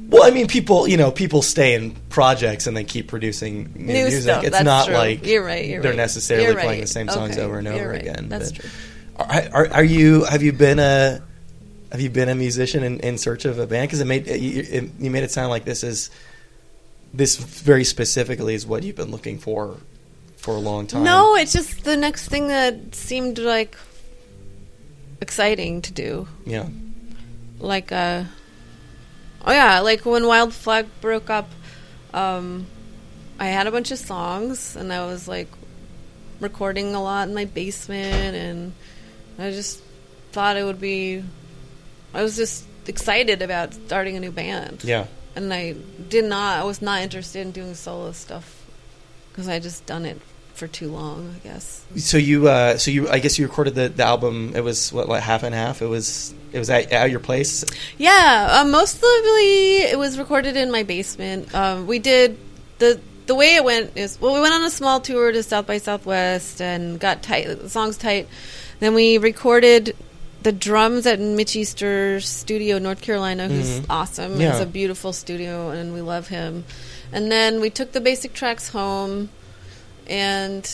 [0.09, 3.87] well, I mean, people, you know, people stay in projects and they keep producing new,
[3.87, 4.23] New music.
[4.23, 4.95] stuff, It's that's not true.
[4.95, 5.97] like You're right, you're they're right.
[5.97, 6.81] necessarily You're playing right.
[6.83, 8.01] the same songs Okay, over and you're over right.
[8.03, 8.29] again.
[8.29, 8.71] That's but- true.
[9.17, 10.25] Are, are, are you?
[10.25, 11.21] Have you been a?
[11.91, 13.89] Have you been a musician in, in search of a band?
[13.89, 16.11] Because it made you, it, you made it sound like this is
[17.13, 19.77] this very specifically is what you've been looking for
[20.37, 21.03] for a long time.
[21.03, 23.77] No, it's just the next thing that seemed like
[25.21, 26.29] exciting to do.
[26.47, 26.69] Yeah.
[27.59, 28.25] Like, uh,
[29.45, 31.51] oh yeah, like when Wild Flag broke up,
[32.15, 32.67] um,
[33.39, 35.49] I had a bunch of songs and I was like
[36.41, 38.73] recording a lot in my basement and
[39.39, 39.83] I just
[40.33, 41.23] thought it would be,
[42.15, 44.83] I was just excited about starting a new band.
[44.85, 45.07] Yeah.
[45.37, 45.77] And I
[46.09, 48.67] did not, I was not interested in doing solo stuff
[49.31, 50.21] because I just done it
[50.55, 51.85] for too long, I guess.
[51.97, 54.53] So you, uh, so you, I guess you recorded the, the album.
[54.55, 55.83] It was what, like half and half.
[55.83, 57.65] It was, it was at, at your place.
[57.97, 61.55] Yeah, um, mostly it was recorded in my basement.
[61.55, 62.37] Um, we did
[62.79, 65.67] the the way it went is well, we went on a small tour to South
[65.69, 68.27] by Southwest and got tight the songs tight.
[68.81, 69.95] Then we recorded
[70.43, 73.85] the drums at Mitch Easter's studio, North Carolina, who's Mhm.
[73.91, 74.41] awesome.
[74.41, 74.53] Yeah.
[74.53, 76.65] It's a beautiful studio, and we love him.
[77.13, 79.29] And then we took the basic tracks home
[80.07, 80.69] and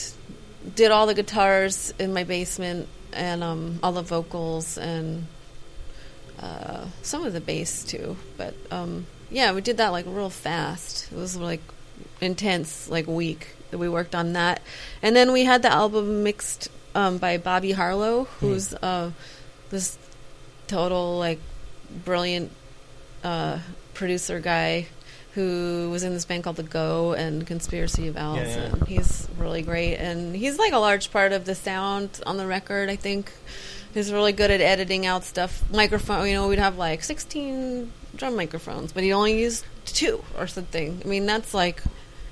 [0.75, 5.27] did all the guitars in my basement and um, all the vocals and
[6.41, 8.17] uh, some of the bass too.
[8.37, 11.09] But um, yeah, we did that like real fast.
[11.11, 11.61] It was like
[12.21, 14.61] intense, like week that we worked on that,
[15.03, 19.11] and then we had the album mixed um, by Bobby Harlow, who's uh,
[19.71, 19.99] this
[20.67, 21.39] total like
[22.05, 22.51] brilliant
[23.25, 23.59] uh,
[23.95, 24.87] producer guy
[25.35, 28.85] who was in this band called The Go and Conspiracy of Owls, Yeah, yeah.
[28.87, 29.97] he's really great.
[29.97, 33.31] And he's like a large part of the sound on the record, I think.
[33.93, 35.63] He's really good at editing out stuff.
[35.71, 40.47] Microphone, you know, we'd have like 16 drum microphones, but he only used two or
[40.47, 41.03] something.
[41.05, 41.83] I mean, that's like,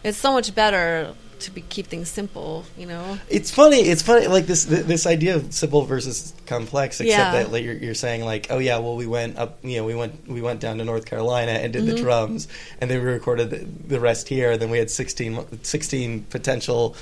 [0.02, 1.14] it's so much better
[1.44, 3.18] to be, keep things simple, you know?
[3.28, 3.80] It's funny.
[3.80, 7.00] It's funny, like this th- this idea of simple versus complex.
[7.00, 7.33] Except Yeah.
[7.33, 9.94] that like, you're, you're saying like, oh yeah, well we went up, you know, we
[9.94, 11.96] went we went down to North Carolina and did Mm-hmm.
[11.96, 12.48] the drums,
[12.80, 14.52] and then we recorded the, the rest here.
[14.52, 16.96] And then we had 16, 16 potential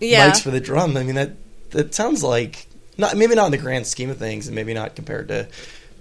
[0.00, 0.30] Yeah.
[0.30, 0.96] mics for the drum.
[0.96, 1.32] I mean that
[1.70, 4.96] that sounds like not maybe not in the grand scheme of things, and maybe not
[4.96, 5.46] compared to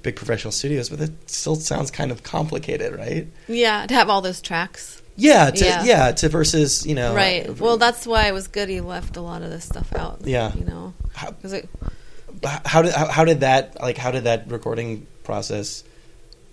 [0.03, 3.27] big professional studios, but it still sounds kind of complicated, right?
[3.47, 5.01] Yeah, to have all those tracks.
[5.17, 6.11] Yeah, to, yeah, Yeah.
[6.11, 7.49] to versus you know, right.
[7.49, 10.21] uh, Well, that's why it was good he left a lot of this stuff out.
[10.23, 10.53] Yeah.
[10.55, 10.93] You know?
[11.13, 11.67] How- it,
[12.65, 15.83] how did how, how did that like how did that recording process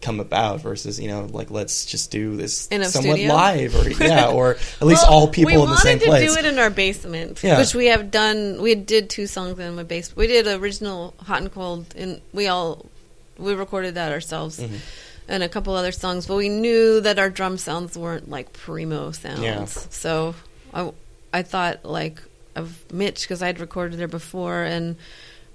[0.01, 3.35] come about versus you know like let's just do this In somewhat studio?
[3.35, 6.09] live or yeah or at least Well, all people in the same place.
[6.09, 7.59] We wanted to do it in our basement, Yeah.
[7.59, 8.61] which we have done.
[8.63, 10.17] We did two songs in my basement.
[10.17, 12.87] We did original Hot and Cold, and we all
[13.39, 14.77] we recorded that ourselves, Mm-hmm.
[15.29, 16.27] And a couple other songs.
[16.27, 19.65] But we knew that our drum sounds weren't like primo sounds, Yeah.
[19.65, 20.35] so
[20.73, 20.93] I
[21.33, 22.23] I thought like
[22.55, 24.97] of Mitch because I'd recorded there before, and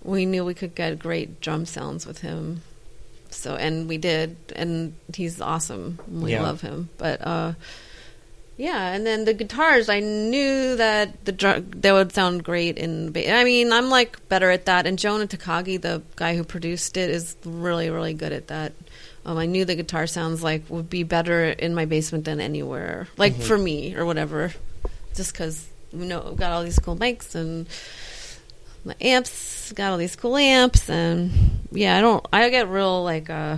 [0.03, 2.61] we knew we could get great drum sounds with him.
[3.31, 5.99] So and we did, and he's awesome.
[6.11, 6.41] We Yeah.
[6.43, 7.25] love him, but.
[7.25, 7.53] uh
[8.57, 13.13] yeah, and then the guitars, I knew that the drum they would sound great in.
[13.13, 16.97] Ba- I mean, I'm like better at that, and Jonah Takagi, the guy who produced
[16.97, 18.73] it, is really, really good at that.
[19.29, 23.07] Um, I knew the guitar sounds like would be better in my basement than anywhere,
[23.15, 24.51] like for me or whatever,
[25.13, 27.67] just because you know I've got all these cool mics and
[28.83, 31.29] my amps, got all these cool amps, and
[31.71, 32.25] yeah, I don't.
[32.33, 33.57] I get real like uh,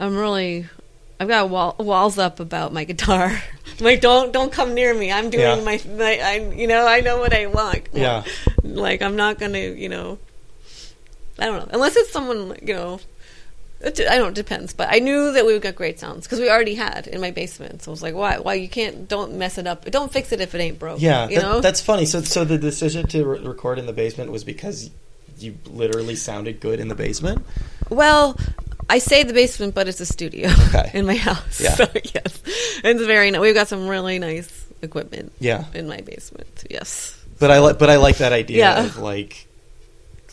[0.00, 0.66] I'm really.
[1.20, 3.42] I've got wall, walls up about my guitar.
[3.78, 5.12] Like, don't don't come near me.
[5.12, 5.64] I'm doing Yeah.
[5.64, 6.18] my, my.
[6.22, 7.88] I you know I know what I want.
[7.92, 8.24] Yeah.
[8.62, 10.18] Like I'm not gonna you know.
[11.38, 13.00] I don't know unless it's someone you know.
[13.80, 14.30] It, I don't.
[14.30, 17.06] It depends, but I knew that we would get great sounds because we already had
[17.06, 17.82] in my basement.
[17.82, 18.38] So I was like, "Why?
[18.38, 19.08] Why you can't?
[19.08, 19.84] Don't mess it up.
[19.84, 21.60] Don't fix it if it ain't broke." yeah you that- know.
[21.60, 24.90] that's funny so so the decision to re- record in the basement was because
[25.38, 27.44] you literally sounded good in the basement
[27.88, 28.36] Well,
[28.90, 30.90] I say the basement, but it's a studio Okay.
[30.94, 31.60] in my house.
[31.60, 31.74] Yeah.
[31.76, 32.42] So yes,
[32.82, 33.30] it's very.
[33.30, 33.40] nice.
[33.40, 36.64] We've got some really nice equipment yeah in my basement.
[36.70, 37.14] Yes.
[37.38, 38.84] but i like but i like that idea Yeah.
[38.84, 39.46] of like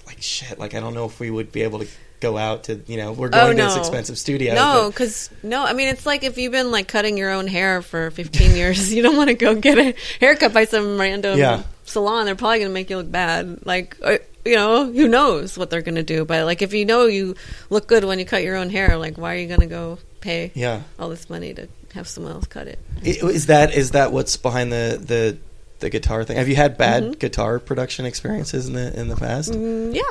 [0.08, 1.88] like shit like i don't know if we would be able to
[2.26, 4.56] go out to you know we're going Oh, to this expensive studio.
[4.56, 7.82] No, because no, I mean it's like if you've been like cutting your own hair
[7.82, 11.64] for 15 years, you don't want to go get a haircut by some random Yeah.
[11.86, 12.26] salon.
[12.26, 13.66] They're probably going to make you look bad.
[13.66, 16.24] Like uh, you know, who knows what they're going to do?
[16.26, 17.36] But like if you know you
[17.70, 19.98] look good when you cut your own hair, like why are you going to go
[20.22, 20.82] pay yeah.
[21.00, 22.80] all this money to have someone else cut it?
[23.04, 25.38] Is that is that what's behind the the
[25.80, 26.38] the guitar thing?
[26.38, 27.20] Have you had bad Mhm.
[27.20, 29.52] guitar production experiences in the in the past?
[29.52, 30.02] Mm, yeah,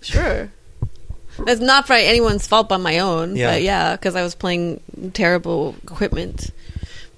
[0.00, 0.50] sure.
[1.46, 3.36] It's not by anyone's fault but my own.
[3.36, 3.52] Yeah.
[3.52, 4.80] But yeah, because I was playing
[5.14, 6.50] terrible equipment.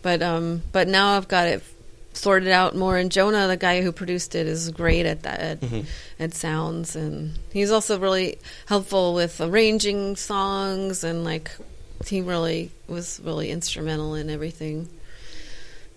[0.02, 1.62] But um, but now I've got it
[2.12, 2.96] sorted out more.
[2.96, 5.86] And Jonah, the guy who produced it, is great at that at, Mhm.
[6.20, 11.50] at sounds, and he's also really helpful with arranging songs and like
[12.06, 14.88] he really was really instrumental in everything.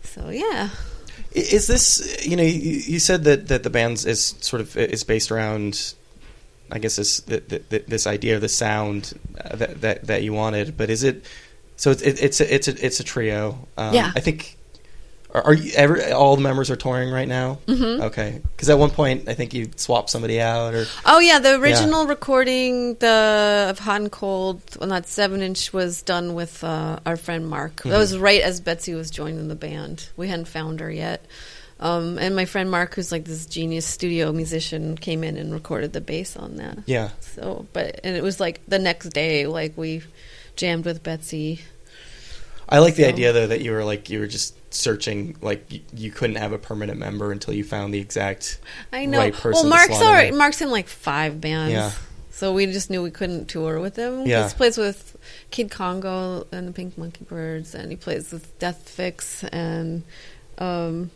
[0.03, 0.69] So yeah,
[1.33, 5.03] Is this you know you, you said that that the band is sort of is
[5.03, 5.93] based around
[6.71, 10.33] I guess this th th this idea of the sound uh, that that that you
[10.33, 11.25] wanted, but is it
[11.75, 13.67] so it's it, it's a, it's a it's a trio.
[13.77, 14.11] Um, Yeah.
[14.15, 14.57] I think
[15.33, 17.59] are, are you ever all the members are touring right now?
[17.67, 18.01] Mhm.
[18.01, 21.59] Okay, because at one point I think you swapped somebody out or Oh yeah, the
[21.59, 26.99] original recording the of Hot and Cold on that seven inch was done with uh,
[27.05, 27.83] our friend Mark.
[27.83, 30.09] That was right as Betsy was joining the band.
[30.17, 31.25] We hadn't found her yet.
[31.79, 35.93] Um, and my friend Mark, who's like this genius studio musician, came in and recorded
[35.93, 36.79] the bass on that.
[36.85, 37.09] yeah.
[37.19, 40.01] So, but and it was like the next day, like we
[40.55, 41.61] jammed with Betsy.
[42.69, 45.79] I like the idea though that you were like you were just searching like you,
[45.93, 48.59] you couldn't have a permanent member until you found the exact
[48.91, 49.19] I know.
[49.19, 49.69] right person.
[49.69, 50.31] well, Mark's slot in already.
[50.35, 51.73] Mark's in like five bands.
[51.73, 51.91] Yeah.
[52.31, 54.27] So we just knew we couldn't tour with him.
[54.27, 54.47] Yeah.
[54.47, 55.15] He plays with
[55.49, 60.03] Kid Congo and the Pink Monkey Birds, and he plays with Deathfix, and
[60.59, 61.09] um,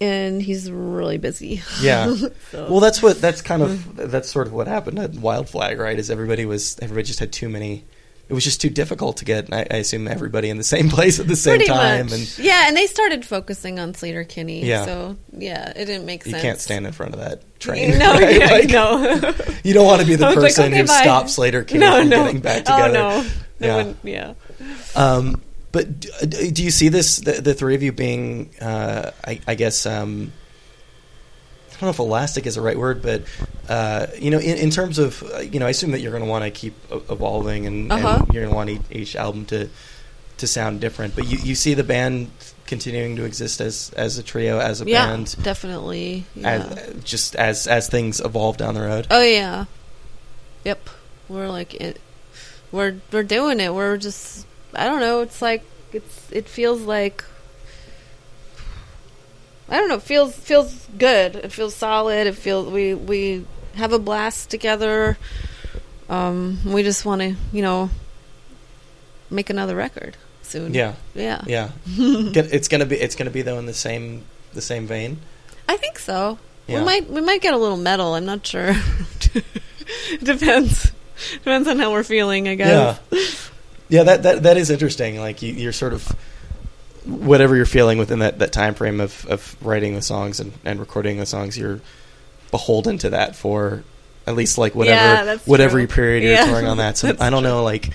[0.00, 1.62] and he's really busy.
[1.80, 2.14] Yeah.
[2.50, 5.78] So- Well, that's what that's kind of that's sort of what happened at Wild Flag,
[5.78, 5.98] right?
[5.98, 7.84] Is everybody was everybody just had too many.
[8.26, 9.52] It was just too difficult to get.
[9.52, 12.14] I, I assume everybody in the same place at the same Pretty time, much.
[12.14, 14.64] and yeah, and they started focusing on Sleater-Kinney.
[14.64, 14.86] Yeah.
[14.86, 16.36] So yeah, it didn't make sense.
[16.36, 17.98] you can't stand in front of that train.
[17.98, 18.38] No, right?
[18.38, 19.34] yeah, Like, no.
[19.62, 21.02] You don't want to be the was like, person okay, who bye.
[21.02, 22.24] stops Sleater-Kinney no, from no.
[22.24, 22.98] getting back together.
[22.98, 23.30] Oh no.
[23.60, 23.76] Yeah.
[23.76, 24.34] wouldn't- yeah.
[24.96, 25.42] Um,
[25.74, 29.54] but do, do you see this the, the three of you being, uh, I, I
[29.56, 30.32] guess, um,
[31.68, 33.24] I don't know if elastic is the right word, but
[33.68, 36.22] uh, you know, in, in terms of, uh, you know, I assume that you're going
[36.22, 38.18] to want to keep evolving, and, Uh-huh.
[38.24, 39.68] and you're going to want each, each album to
[40.38, 41.14] to sound different.
[41.14, 42.30] But you, you see the band
[42.66, 46.24] continuing to exist as as a trio, as a Yeah, band, definitely.
[46.34, 46.50] Yeah.
[46.64, 49.06] as, just as as things evolve down the road.
[49.10, 49.66] Oh yeah.
[50.64, 50.88] Yep.
[51.28, 52.00] We're like it
[52.72, 53.74] we're we're doing it.
[53.74, 57.24] We're just I don't know, it's like it's it feels like
[59.68, 61.36] I don't know, it feels feels good.
[61.36, 62.26] It feels solid.
[62.26, 65.16] It feels we we have a blast together.
[66.08, 67.90] Um we just want to, you know,
[69.30, 70.74] make another record soon.
[70.74, 71.42] Yeah, Yeah.
[71.46, 71.70] yeah.
[71.96, 75.18] It's gonna be it's gonna be though in the same the same vein.
[75.68, 76.38] I think so.
[76.66, 76.80] Yeah.
[76.80, 78.14] We might we might get a little metal.
[78.14, 78.74] I'm not sure.
[80.22, 80.92] Depends.
[81.32, 82.98] Depends on how we're feeling, I guess.
[83.10, 83.18] Yeah,
[83.88, 84.02] yeah.
[84.04, 85.18] That that that is interesting.
[85.18, 86.06] Like you, you're sort of
[87.04, 90.80] whatever you're feeling within that, that time frame of, of writing the songs and, and
[90.80, 91.80] recording the songs, you're
[92.50, 93.82] beholden to that for
[94.26, 95.86] at least like whatever Yeah, whatever true.
[95.86, 96.96] period you're Yeah, touring on that.
[96.96, 97.90] So I don't know, like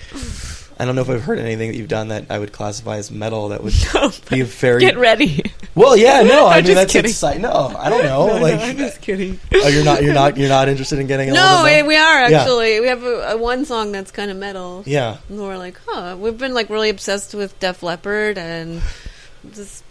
[0.78, 3.10] I don't know if I've heard anything that you've done that I would classify as
[3.10, 5.42] metal that would No, be very Get ready.
[5.80, 5.96] Well.
[5.96, 7.10] Yeah, no, I I'm mean just that's kidding.
[7.10, 7.42] exciting.
[7.42, 8.26] No, I don't know.
[8.28, 9.40] No, no, like, I'm just kidding.
[9.54, 11.86] oh, you're not you're not you're not interested in getting a No, little we, bit
[11.86, 12.40] we are Yeah.
[12.42, 12.80] actually.
[12.80, 14.82] We have a, a one song that's kind of metal.
[14.86, 15.16] yeah.
[15.28, 16.16] And we're like, huh.
[16.18, 18.82] We've been like really obsessed with Def Leppard and
[19.54, 19.82] just.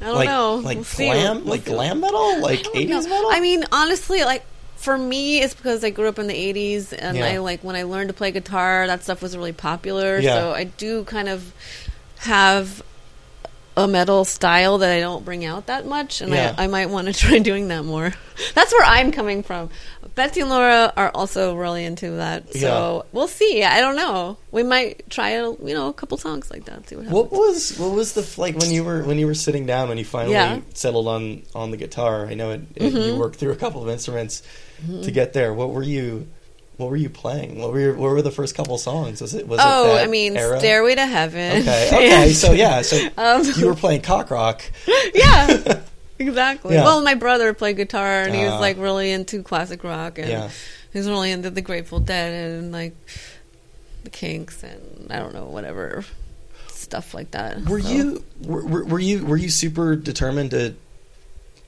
[0.00, 0.56] I don't like know.
[0.56, 3.00] like We'll glam We'll like glam metal like I 80s know.
[3.08, 3.30] metal.
[3.32, 4.44] I mean, honestly, like
[4.76, 7.24] for me, it's because I grew up in the '80s, and Yeah.
[7.26, 10.18] I like when I learned to play guitar, that stuff was really popular.
[10.18, 10.34] Yeah.
[10.34, 11.50] So I do kind of
[12.18, 12.82] have
[13.76, 16.54] a metal style that I don't bring out that much, and Yeah.
[16.56, 18.12] I, I might want to try doing that more.
[18.54, 19.70] That's where I'm coming from.
[20.14, 23.08] Betsy and Laura are also really into that, so Yeah.
[23.12, 23.62] we'll see.
[23.64, 24.38] I don't know.
[24.50, 26.88] We might try a you know a couple songs like that.
[26.88, 27.30] See what happens.
[27.30, 29.98] What was what was the like when you were when you were sitting down when
[29.98, 30.60] you finally Yeah.
[30.72, 32.26] settled on on the guitar?
[32.26, 33.18] I know it, it, you Mhm.
[33.18, 34.42] worked through a couple of instruments
[34.82, 35.02] Mm-hmm.
[35.02, 35.54] to get there.
[35.54, 36.28] What were you
[36.76, 37.58] what were you playing?
[37.58, 39.20] What were your, what were the first couple songs?
[39.20, 40.58] Was it was oh, it I mean, era?
[40.58, 41.62] Stairway to Heaven.
[41.62, 44.62] Okay, okay, so yeah, so Um, you were playing cock rock.
[45.14, 45.80] yeah,
[46.18, 46.74] exactly.
[46.74, 46.84] Yeah.
[46.84, 48.58] Well, my brother played guitar, and he was Ah.
[48.60, 50.50] like really into classic rock, and Yeah.
[50.92, 52.94] he was really into the Grateful Dead and like
[54.04, 56.04] the Kinks, and I don't know whatever
[56.68, 57.64] stuff like that.
[57.64, 60.74] Were So- you were were you were you super determined to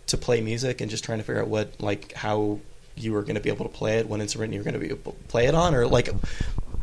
[0.08, 2.60] to play music and just trying to figure out what like how
[3.00, 4.80] you were going to be able to play it, one instrument you were going to
[4.80, 6.08] be able to play it on, or like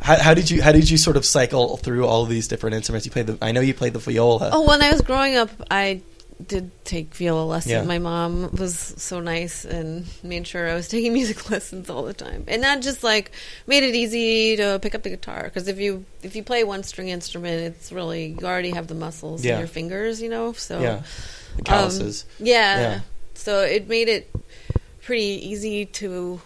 [0.00, 2.74] how, how did you how did you sort of cycle through all of these different
[2.76, 3.06] instruments?
[3.06, 4.50] You played the I know you played the viola.
[4.52, 6.02] Oh, when I was growing up, I
[6.46, 7.72] did take viola lessons.
[7.72, 7.82] Yeah.
[7.84, 12.12] My mom was so nice and made sure I was taking music lessons all the
[12.12, 13.32] time, and that just like
[13.66, 15.44] made it easy to pick up the guitar.
[15.44, 18.94] Because if you if you play one string instrument, it's really you already have the
[18.94, 19.54] muscles Yeah.
[19.54, 20.52] in your fingers, you know.
[20.52, 21.02] So yeah,
[21.54, 22.26] the um, calluses.
[22.38, 22.80] yeah.
[22.80, 23.00] Yeah.
[23.32, 24.30] So it made it
[25.06, 26.40] pretty easy to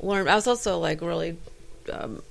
[0.00, 0.26] learn.
[0.26, 1.36] I was also like really
[1.92, 2.22] um,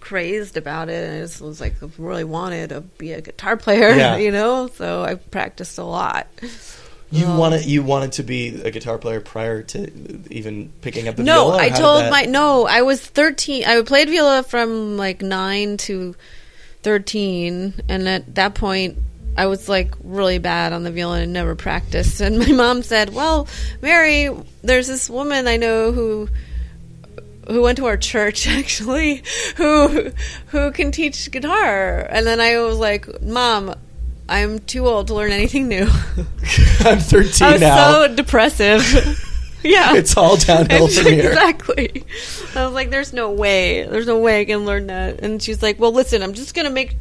[0.00, 1.16] crazed about it.
[1.16, 4.16] I just was like really wanted to be a guitar player, Yeah.
[4.24, 4.68] you know.
[4.68, 6.28] So I practiced a lot.
[7.10, 9.90] you um, wanted you wanted to be a guitar player prior to
[10.30, 11.56] even picking up the no, viola.
[11.56, 12.66] or I told that- my no.
[12.66, 13.64] I was thirteen.
[13.64, 16.14] I played viola from like nine to
[16.82, 18.98] thirteen, and at that point,
[19.36, 22.20] I was like really bad on the violin and never practiced.
[22.20, 23.48] And my mom said, "Well,
[23.82, 24.30] Mary,
[24.62, 26.28] there's this woman I know who."
[27.46, 29.22] Who went to our church actually?
[29.56, 30.12] Who
[30.46, 31.98] who can teach guitar?
[32.08, 33.74] And then I was like, "Mom,
[34.30, 35.82] I'm too old to learn anything new."
[36.80, 37.76] I'm 13 I was now.
[37.92, 38.80] so depressive.
[39.62, 41.28] yeah, it's all downhill from here.
[41.32, 42.04] Exactly.
[42.54, 43.86] I was like, "There's no way.
[43.86, 46.70] There's no way I can learn that." And she's like, "Well, listen, I'm just gonna
[46.70, 46.96] make,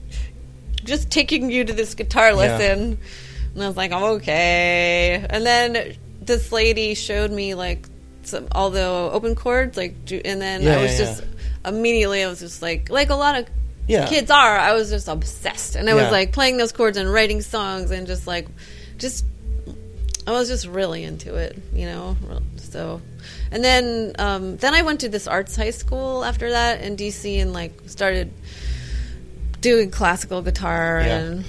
[0.84, 2.98] just taking you to this guitar lesson."
[3.54, 7.88] And I was like, I'm "Okay." And then this lady showed me like
[8.24, 11.24] some all the open chords, like, and then Yeah, I was yeah, just
[11.66, 13.48] immediately I was just like, like a lot of
[13.88, 14.08] Yeah.
[14.08, 14.58] kids are.
[14.58, 16.04] I was just obsessed, and I Yeah.
[16.04, 18.48] was like playing those chords and writing songs and just like,
[18.98, 19.26] just
[20.26, 22.16] I was just really into it, you know.
[22.56, 23.02] So,
[23.52, 27.42] and then um, then I went to this arts high school after that in DC
[27.42, 28.32] and like started
[29.64, 31.18] doing classical guitar Yeah.
[31.18, 31.46] and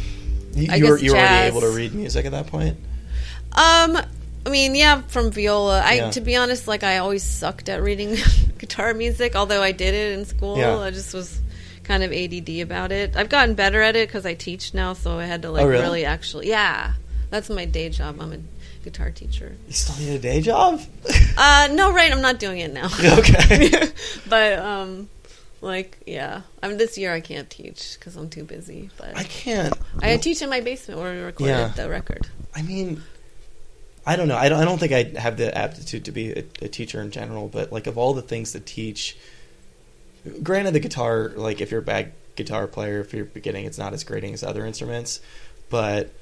[0.55, 2.79] You, I you were guess you were already able to read music at that point.
[3.53, 3.99] um.
[4.47, 5.81] I mean, yeah, from viola.
[5.81, 6.11] I, Yeah.
[6.11, 8.17] to be honest, like I always sucked at reading
[8.59, 9.35] guitar music.
[9.37, 10.77] Although I did it in school, Yeah.
[10.81, 11.41] I just was
[11.83, 13.17] kind of ADD about it.
[13.17, 15.67] I've gotten better at it because I teach now, so I had to like Oh,
[15.67, 15.83] really?
[15.83, 16.93] really actually, yeah.
[17.31, 18.21] That's my day job.
[18.21, 18.39] I'm a
[18.85, 19.57] guitar teacher.
[19.67, 20.83] You still need a day job.
[21.39, 22.13] Uh, no, right.
[22.13, 22.91] I'm not doing it now.
[23.19, 23.89] okay.
[24.29, 25.09] but um,
[25.65, 28.91] like yeah, I mean this year I can't teach because I'm too busy.
[28.97, 29.75] But I can't.
[30.01, 31.69] I teach in my basement where we recorded Yeah.
[31.69, 32.27] the record.
[32.55, 33.03] I mean,
[34.07, 34.37] I don't know.
[34.37, 34.61] I don't.
[34.61, 37.49] I don't think I have the aptitude to be a, a teacher in general.
[37.49, 39.17] But like, of all the things to teach,
[40.43, 41.33] granted, the guitar.
[41.35, 44.45] Like, if you're a bad guitar player, if you're beginning, it's not as grating as
[44.45, 45.21] other instruments.
[45.71, 46.13] But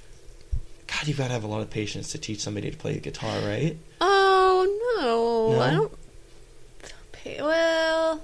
[0.87, 3.01] God, you've got to have a lot of patience to teach somebody to play the
[3.01, 3.77] guitar, right?
[4.01, 5.61] Oh no, No?
[5.63, 5.93] I don't.
[7.13, 8.23] Pay, well,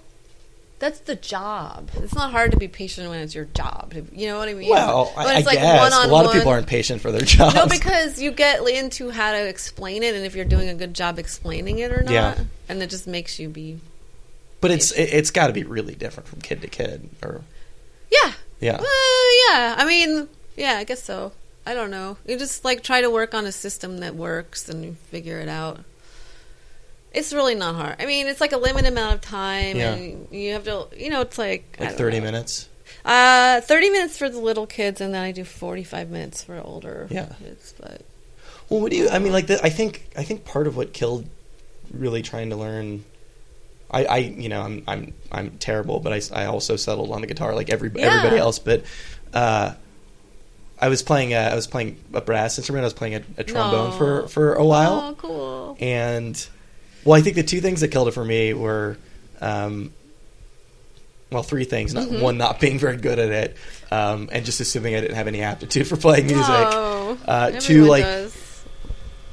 [0.79, 1.91] that's the job.
[1.97, 3.95] It's not hard to be patient when it's your job.
[4.13, 4.71] You know what I mean?
[4.71, 7.55] Well, When I, I like guess a lot of people aren't patient for their jobs.
[7.55, 10.95] No, because you get into how to explain it, and if you're doing a good
[10.95, 12.39] job explaining it or not, Yeah.
[12.69, 13.79] and it just makes you be
[14.61, 17.43] but it's it, it's got to be really different from kid to kid, or
[18.11, 18.33] yeah.
[18.61, 18.81] yeah.
[18.81, 19.75] Well, yeah.
[19.79, 21.33] I mean, yeah, I guess so.
[21.67, 22.17] I don't know.
[22.27, 25.49] You just like try to work on a system that works and you figure it
[25.49, 25.81] out.
[27.13, 27.97] It's really not hard.
[27.99, 29.95] I mean, it's like a limited amount of time, Yeah.
[29.95, 32.25] and you have to, you know, it's like Like thirty know.
[32.27, 32.69] minutes.
[33.05, 37.07] Uh, thirty minutes for the little kids, and then I do forty-five minutes for older
[37.11, 37.33] Yeah.
[37.43, 37.75] kids.
[37.81, 38.03] But
[38.69, 39.09] Well, what do you?
[39.09, 41.27] I mean, like, the, I think I think part of what killed
[41.93, 43.05] really trying to learn.
[43.91, 47.27] I, I, you know, I'm I'm I'm terrible, but I, I also settled on the
[47.27, 48.09] guitar like every Yeah.
[48.09, 48.59] everybody else.
[48.59, 48.85] But
[49.33, 49.73] uh,
[50.79, 52.83] I was playing a, I was playing a brass instrument.
[52.83, 53.97] I was playing a, a trombone No.
[53.97, 55.77] for for a while, oh, cool.
[55.81, 56.47] and
[57.09, 58.97] well, I think the two things that killed it for me were,
[59.41, 59.93] um,
[61.31, 61.93] well, three things.
[61.95, 62.21] Not, Mhm.
[62.21, 63.57] One, not being very good at it,
[63.91, 66.45] um, and just assuming I didn't have any aptitude for playing music.
[66.49, 68.35] Oh, Uh, two, like, does.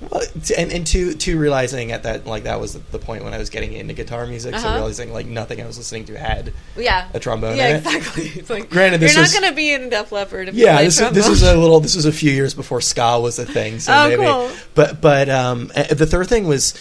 [0.09, 0.21] well,
[0.57, 3.49] and and two, two realizing at that like that was the, point when I was
[3.49, 4.53] getting into guitar music.
[4.55, 4.75] So Uh-huh.
[4.75, 7.85] realizing like nothing I was listening to had yeah, a trombone yeah, in it.
[7.85, 8.31] exactly.
[8.35, 10.49] It's like Granted, this you're was- not going to be in Def Leppard.
[10.49, 11.79] If you Yeah, play this, is- this was a little.
[11.79, 13.79] This was a few years before ska was a thing.
[13.79, 14.23] So Oh, maybe.
[14.23, 14.49] cool.
[14.73, 16.73] But but um, the third thing was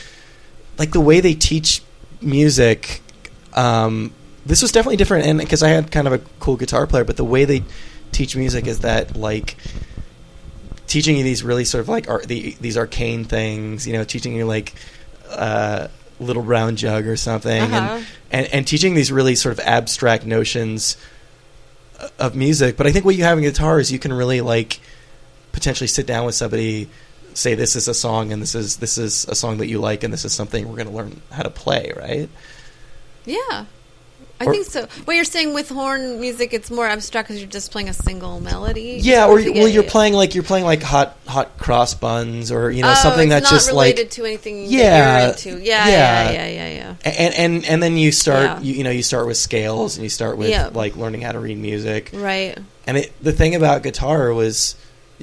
[0.78, 1.82] like the way they teach
[2.20, 3.00] music.
[3.54, 4.12] Um,
[4.46, 7.16] this was definitely different, and because I had kind of a cool guitar player, but
[7.16, 7.62] the way they
[8.12, 9.56] teach music is that like
[10.86, 13.86] teaching you these really sort of like ar- the, these arcane things.
[13.86, 14.74] You know, teaching you like.
[15.28, 15.88] Uh,
[16.20, 17.96] little brown jug or something Uh-huh.
[17.96, 20.96] and, and and teaching these really sort of abstract notions
[22.20, 22.76] of music.
[22.76, 24.78] But I think what you have in guitar is you can really like
[25.50, 26.88] potentially sit down with somebody,
[27.34, 30.02] say this is a song and this is this is a song that you like
[30.04, 32.28] and this is something we're going to learn how to play, right?
[33.24, 33.64] yeah,
[34.40, 34.86] I Or- think so.
[35.04, 38.40] What you're saying with horn music, it's more abstract because you're just playing a single
[38.40, 38.98] melody.
[39.00, 42.82] Yeah, or well, you're playing like you're playing like hot hot cross buns, or you
[42.82, 45.64] know Oh, something that's just like related to anything Yeah, that you're into.
[45.66, 46.30] Yeah, yeah.
[46.30, 46.68] yeah, yeah, yeah,
[47.04, 47.12] yeah.
[47.18, 48.60] and and and then you start Yeah.
[48.60, 50.70] you, you know you start with scales and you start with Yeah.
[50.74, 52.58] like learning how to read music Right.
[52.86, 54.74] and it, the thing about guitar was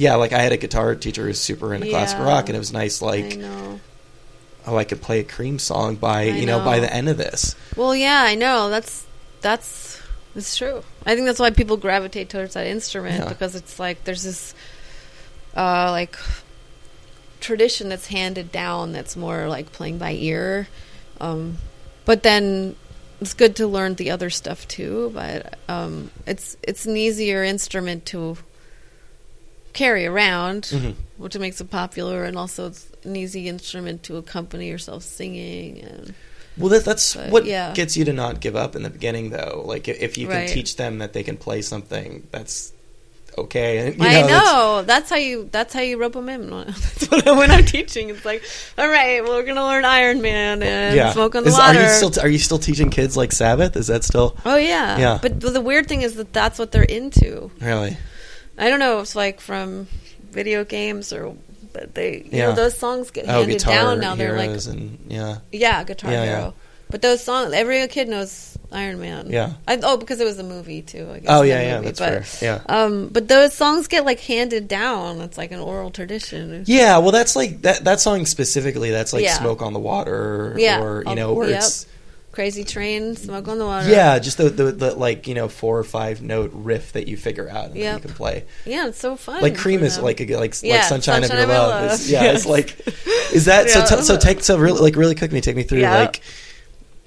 [0.01, 2.59] yeah like i had a guitar teacher who was super into classical rock and it
[2.59, 3.79] was nice like know.
[4.65, 6.59] oh i could play a cream song by I you know.
[6.65, 8.69] by the end of this Well, yeah, I know.
[8.69, 9.05] That's
[9.41, 10.01] that's
[10.35, 10.83] it's true.
[11.05, 13.29] I think that's why people gravitate towards that instrument Yeah.
[13.29, 14.55] because it's like there's this
[15.55, 16.15] uh like
[17.39, 20.67] tradition that's handed down that's more like playing by ear.
[21.19, 21.57] Um
[22.05, 22.75] but then
[23.19, 28.05] it's good to learn the other stuff too, but um it's it's an easier instrument
[28.07, 28.37] to
[29.74, 30.95] carry around, Mhm.
[31.17, 36.13] which makes it popular and also it's an easy instrument to accompany yourself singing and
[36.57, 37.74] well that, that's But, what yeah.
[37.74, 40.49] gets you to not give up in the beginning though like if- you can Right.
[40.49, 42.74] teach them that they can play something that's
[43.38, 44.84] okay and, you I know.
[44.86, 45.47] That's how you.
[45.53, 46.49] That's how you rope them in.
[46.49, 48.43] That's what I, when I'm teaching, it's like,
[48.78, 51.80] all right, well, we're gonna learn Iron Man and yeah Smoke on the Is- Water.
[51.80, 54.97] are you still are you still teaching kids like sabbath is that still oh yeah,
[54.99, 55.19] Yeah.
[55.22, 57.49] But the weird thing is that that's what they're into.
[57.61, 57.95] really
[58.57, 58.97] I don't know.
[58.97, 59.87] if It's like from
[60.31, 61.35] video games or,
[61.73, 62.47] but they, you Yeah.
[62.49, 64.15] know, those songs get oh handed down now.
[64.15, 66.37] They're like, and yeah yeah, Guitar Yeah, yeah.
[66.39, 66.53] Hero.
[66.89, 69.29] But those songs, every kid knows Iron Man.
[69.29, 69.53] Yeah.
[69.65, 71.09] I, oh, because it was a movie too.
[71.09, 71.85] I guess oh yeah yeah movie.
[71.85, 75.21] that's but, fair yeah Um, but those songs get like handed down.
[75.21, 76.63] It's like an oral tradition.
[76.67, 77.85] Yeah, well, that's like that.
[77.85, 78.91] That song specifically.
[78.91, 79.37] That's like Yeah.
[79.39, 80.81] "Smoke on the Water," Yeah.
[80.81, 81.59] or you I'll- know, where yep.
[81.59, 81.85] it's
[82.32, 83.89] Crazy Train, Smoke on the Water.
[83.89, 87.17] yeah, just the, the the like you know four or five note riff that you
[87.17, 87.95] figure out and then Yep.
[87.95, 88.45] you can play.
[88.65, 89.41] Yeah, it's so fun.
[89.41, 91.91] Like "Cream" is like a, like like "Sunshine, Sunshine of Your of Love." Love.
[91.93, 92.36] Is, yeah, Yes.
[92.38, 92.88] it's like
[93.34, 93.84] is that Yeah.
[93.86, 93.97] so?
[93.97, 95.95] T- so take so really like really quickly take me through Yeah.
[95.99, 96.21] like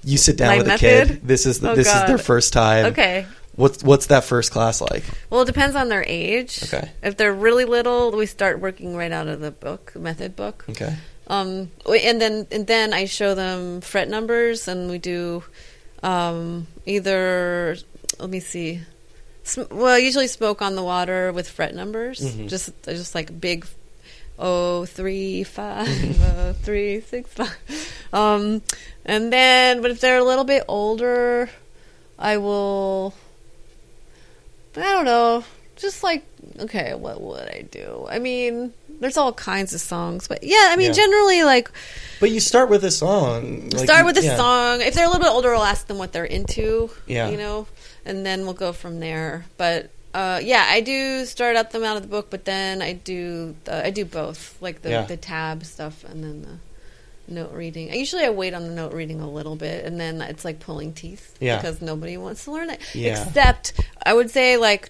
[0.03, 1.21] you sit down My with a kid.
[1.27, 2.85] This is the, Oh, this is their first time.
[2.87, 3.25] okay.
[3.55, 5.03] What's what's that first class like?
[5.31, 6.59] Well, it depends on their age.
[6.65, 6.91] Okay.
[7.01, 10.65] If they're really little, we start working right out of the book, method book.
[10.69, 10.93] Okay.
[11.27, 15.43] Um, and then and then I show them fret numbers, and we do
[16.03, 17.77] um, either.
[18.19, 18.81] Let me see.
[19.71, 22.47] Well, usually smoke on the water with fret numbers, Mhm.
[22.49, 23.65] just just like big.
[24.37, 26.23] Oh three five Mm-hmm.
[26.39, 27.55] oh three six five,
[28.11, 28.61] um,
[29.05, 31.49] and then but if they're a little bit older,
[32.19, 33.13] I will.
[34.75, 35.45] I don't know,
[35.77, 36.25] just like
[36.59, 38.05] okay, what would I do?
[38.09, 40.93] I mean, there's all kinds of songs, but yeah, I mean, Yeah.
[40.93, 41.69] generally like
[42.19, 43.69] But you start with a song.
[43.71, 44.35] like, start with a yeah.
[44.37, 44.81] song.
[44.81, 46.89] If they're a little bit older, I'll ask them what they're into.
[47.07, 47.29] Yeah.
[47.29, 47.67] You know,
[48.05, 49.45] and then we'll go from there.
[49.57, 52.93] But uh, yeah, I do start out them out of the book, but then I
[52.93, 55.05] do uh, I do both, like the Yeah.
[55.05, 56.57] the tab stuff and then the
[57.33, 57.91] note reading.
[57.91, 60.59] I usually I wait on the note reading a little bit, and then it's like
[60.59, 61.57] pulling teeth Yeah.
[61.57, 62.79] because nobody wants to learn it.
[62.93, 63.21] Yeah.
[63.27, 63.73] Except
[64.05, 64.89] I would say like.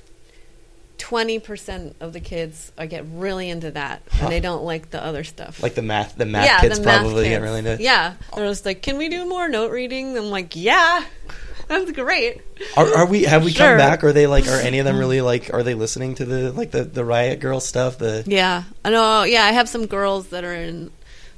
[0.97, 4.23] Twenty percent of the kids I get really into that, Huh.
[4.25, 5.61] and they don't like the other stuff.
[5.61, 7.77] Like the math, the math kids the math probably get really into.
[7.83, 11.03] Yeah, they're just like, "Can we do more note reading?" I'm like, "Yeah,
[11.67, 12.41] that's great."
[12.77, 13.23] Are, are we?
[13.23, 14.03] Have we come back?
[14.05, 14.47] Are they like?
[14.47, 15.53] Are any of them really like?
[15.53, 17.97] Are they listening to the like the the Riot Grrrl stuff?
[17.97, 19.23] The Yeah, I know.
[19.23, 20.91] Yeah, I have some girls that are in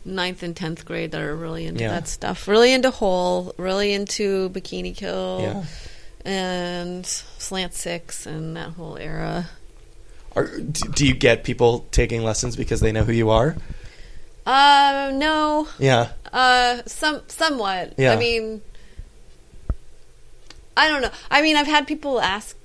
[0.06, 1.90] ninth and tenth grade that are really into Yeah.
[1.90, 2.48] that stuff.
[2.48, 3.54] Really into Hole.
[3.58, 5.40] Really into Bikini Kill.
[5.42, 5.64] yeah.
[6.28, 9.50] And Slant Six and that whole era.
[10.36, 13.56] Are, do, you get people taking lessons because they know who you are?
[14.46, 15.70] Uh, no.
[15.80, 16.10] Yeah.
[16.34, 17.94] Uh, some somewhat.
[17.98, 18.12] Yeah.
[18.12, 18.62] I mean,
[20.76, 21.12] I don't know.
[21.32, 22.58] I mean, I've had people ask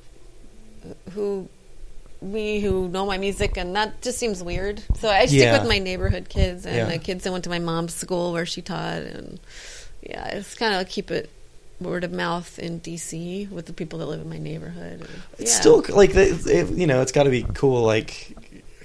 [1.12, 1.48] who
[2.20, 4.82] me who know my music, and that just seems weird.
[4.98, 5.58] So I stick Yeah.
[5.60, 6.84] with my neighborhood kids and Yeah.
[6.86, 9.38] the kids that went to my mom's school where she taught, and
[10.02, 11.30] yeah, I just kind of keep it
[11.82, 15.06] word of mouth in DC with the people that live in my neighborhood.
[15.38, 15.60] It's yeah.
[15.60, 17.82] still like the, it, you know, it's got to be cool.
[17.82, 18.36] Like,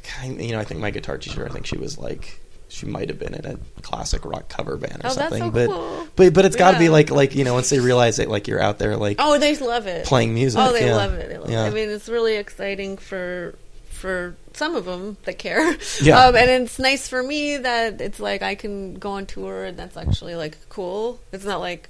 [0.04, 1.46] kind, you know, I think my guitar teacher.
[1.46, 2.42] I think she was like.
[2.70, 5.70] She might have been in a classic rock cover band or Oh, something, so but
[5.70, 6.08] cool.
[6.18, 8.50] but but it's got to be like like you know once they realize that like
[8.50, 10.06] you're out there like Oh, they love it.
[10.06, 10.60] playing music.
[10.62, 10.96] Oh, they yeah.
[10.98, 11.30] love it.
[11.30, 11.64] They love Yeah.
[11.64, 11.68] it.
[11.68, 13.56] I mean, it's really exciting for
[13.90, 15.78] for some of them that care.
[16.02, 16.20] Yeah.
[16.26, 19.78] Um, and it's nice for me that it's like I can go on tour and
[19.80, 21.22] that's actually like cool.
[21.32, 21.88] It's not like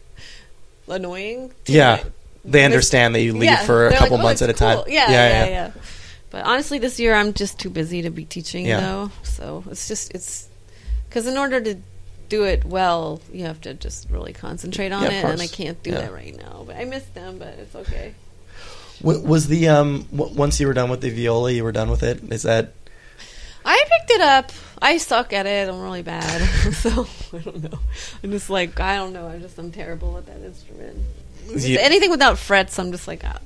[0.88, 1.52] annoying.
[1.66, 1.92] to, Yeah.
[1.94, 2.06] like,
[2.46, 4.60] They understand that you leave yeah, for a couple like, oh, months at a it's
[4.60, 4.78] time.
[4.78, 4.86] cool.
[4.88, 5.72] Yeah, yeah, yeah,
[6.30, 8.80] But honestly, this year I'm just too busy to be teaching Yeah.
[8.80, 9.12] though.
[9.24, 10.48] So it's just it's
[11.10, 11.78] because in order to
[12.30, 15.82] do it well, you have to just really concentrate on Yeah, it, and I can't
[15.84, 16.02] do Yeah.
[16.02, 16.64] that right now.
[16.68, 18.14] But I miss them, but it's okay.
[19.02, 22.02] Was the um w- once you were done with the viola, you were done with
[22.04, 22.22] it?
[22.32, 22.74] Is that
[23.70, 24.52] I picked it up.
[24.82, 25.68] I suck at it.
[25.68, 26.42] I'm really bad.
[26.74, 27.80] so I don't know.
[28.24, 29.28] I'm just like I don't know.
[29.28, 30.98] I'm just I'm terrible at that instrument.
[31.52, 33.40] Anything without frets, I'm just like ah,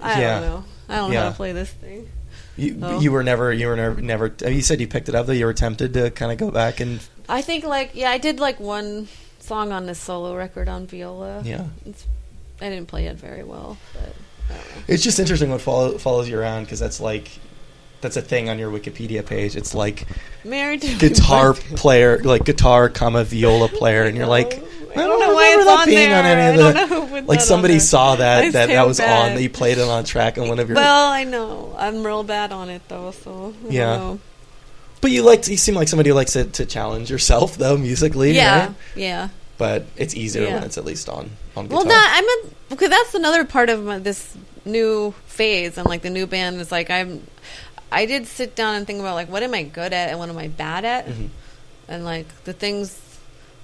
[0.00, 0.40] I Yeah.
[0.40, 0.64] don't know.
[0.88, 2.08] I don't know how to play this thing.
[2.56, 2.98] You, Oh.
[3.00, 4.34] you were never, you were never, never.
[4.50, 5.32] You said you picked it up though.
[5.32, 8.40] You were tempted to kind of go back and I think like yeah, I did
[8.40, 9.06] like one
[9.40, 11.42] song on this solo record on viola.
[11.44, 11.66] yeah.
[11.86, 12.06] It's,
[12.60, 14.14] I didn't play it very well, but
[14.50, 14.82] I don't know.
[14.88, 17.30] It's just interesting what follow, follows you around because that's like
[18.00, 19.56] that's a thing on your Wikipedia page.
[19.56, 20.06] It's like
[20.44, 25.34] married to guitar player, like guitar, comma viola player, and you're like, I don't know
[25.34, 26.18] why it's that on being there.
[26.18, 28.98] on any of I the- don't know like somebody saw that I that that was
[28.98, 29.30] bad.
[29.30, 29.34] on.
[29.36, 30.76] That you played it on track on one of your.
[30.76, 33.30] Well, I know I'm real bad on it though, so
[33.60, 33.96] I don't Yeah.
[33.96, 34.18] know.
[35.00, 38.32] but you like you seem like somebody who likes to, to challenge yourself though musically.
[38.32, 38.74] yeah, right?
[38.96, 39.28] yeah.
[39.58, 40.54] But it's easier Yeah.
[40.54, 41.78] when it's at least on on guitar.
[41.78, 44.34] Well, not I'm a because that's another part of my, this
[44.64, 47.26] new phase and like the new band is like I'm.
[47.90, 50.28] I did sit down and think about like what am I good at and what
[50.28, 51.28] am I bad at, Mhm.
[51.88, 52.98] and like the things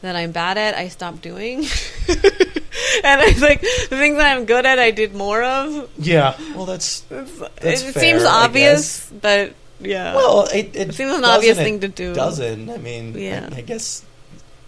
[0.02, 1.58] that I'm bad at, I stopped doing,
[2.08, 5.88] and I like the things that I'm good at, I did more of.
[5.98, 6.34] Yeah.
[6.54, 10.14] Well, that's That's it fair, seems obvious, but yeah.
[10.14, 10.46] well.
[10.52, 12.14] It, it, It seems an obvious thing to do.
[12.14, 13.14] Doesn't I mean?
[13.16, 13.48] Yeah.
[13.52, 14.02] I, I guess.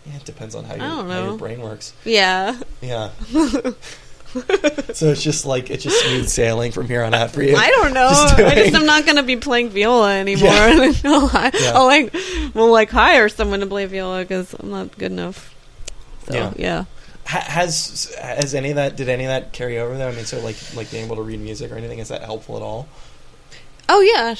[0.06, 1.92] Yeah, it depends on how, don't how your brain works.
[2.04, 2.56] yeah.
[2.80, 3.10] Yeah.
[4.94, 7.56] so it's just like it's just smooth sailing from here on out for you.
[7.56, 8.08] I don't know.
[8.08, 10.48] Just I just am not going to be playing viola anymore.
[10.50, 10.92] Yeah.
[11.04, 11.72] I'll, Yeah.
[11.74, 12.14] I'll like,
[12.54, 15.54] we'll like hire someone to play viola because I'm not good enough.
[16.28, 16.52] So Yeah.
[16.56, 16.84] yeah.
[17.26, 18.96] Ha- has has any of that?
[18.96, 20.08] Did any of that carry over though?
[20.08, 22.56] I mean, so like like being able to read music or anything is that helpful
[22.56, 22.86] at all?
[23.88, 24.34] Oh yeah,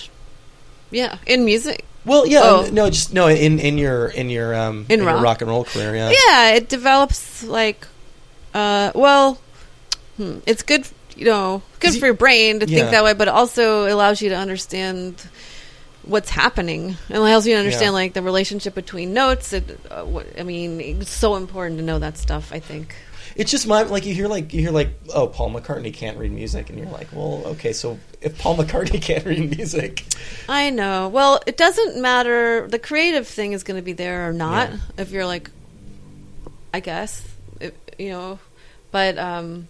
[0.91, 1.19] yeah.
[1.27, 2.69] In music, Well, yeah, Oh.
[2.73, 5.23] no, just no in in your in your um In your rock?
[5.23, 6.13] rock and roll career, yeah.
[6.29, 7.87] yeah, it develops like,
[8.55, 9.39] uh, well,
[10.17, 10.87] hmm, it's good.
[11.17, 12.79] You know, good for your brain to Yeah.
[12.81, 15.15] think that way, but it also allows you to understand
[16.03, 17.91] what's happening and allows you to understand Yeah.
[18.03, 19.53] like the relationship between notes.
[19.55, 22.53] It, uh, what, I mean, it's so important to know that stuff.
[22.53, 22.95] I think.
[23.35, 26.33] It's just my like you hear like you hear like oh Paul McCartney can't read
[26.33, 30.05] music and you're like well okay so if Paul McCartney can't read music
[30.49, 31.09] I know.
[31.09, 32.67] Well, it doesn't matter.
[32.67, 34.71] The creative thing is going to be there or not.
[34.71, 34.77] Yeah.
[34.99, 35.51] If you're like,
[36.73, 37.27] I guess,
[37.99, 38.39] you know.
[38.91, 39.69] But um,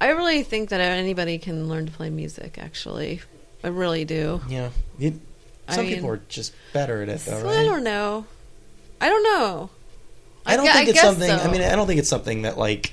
[0.00, 2.56] I really think that anybody can learn to play music.
[2.58, 3.20] Actually,
[3.64, 4.40] I really do.
[4.48, 5.20] yeah you,
[5.66, 8.26] I some mean- people are just better at it though right I don't know.
[9.00, 9.70] I don't know.
[10.46, 11.30] I don't gue- think it's guess something.
[11.30, 12.92] I mean, I don't think it's something that like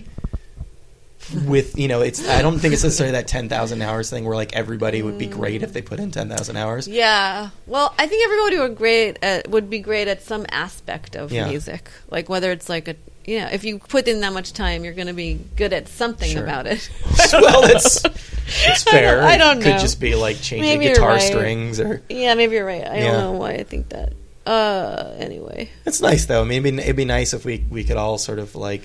[1.45, 2.27] with you know, it's.
[2.27, 5.27] I don't think it's necessarily that ten thousand hours thing where like everybody would be
[5.27, 6.87] great if they put in ten thousand hours.
[6.87, 7.49] Yeah.
[7.67, 11.47] Well, I think everybody would great at, would be great at some aspect of Yeah.
[11.49, 11.89] music.
[12.09, 12.95] Like whether it's like a
[13.25, 15.87] you know, if you put in that much time, you're going to be good at
[15.87, 16.43] something Sure.
[16.43, 16.87] about it.
[17.33, 19.23] well, that's it's fair.
[19.23, 19.61] I don't know.
[19.61, 19.79] It Could know.
[19.79, 21.21] just be like changing Maybe guitar right.
[21.23, 22.85] strings, or Yeah, maybe you're right.
[22.85, 23.11] I Yeah.
[23.13, 24.13] don't know why I think that.
[24.45, 26.41] Uh, anyway, it's nice though.
[26.41, 28.83] I mean, it'd be, it'd be nice if we we could all sort of like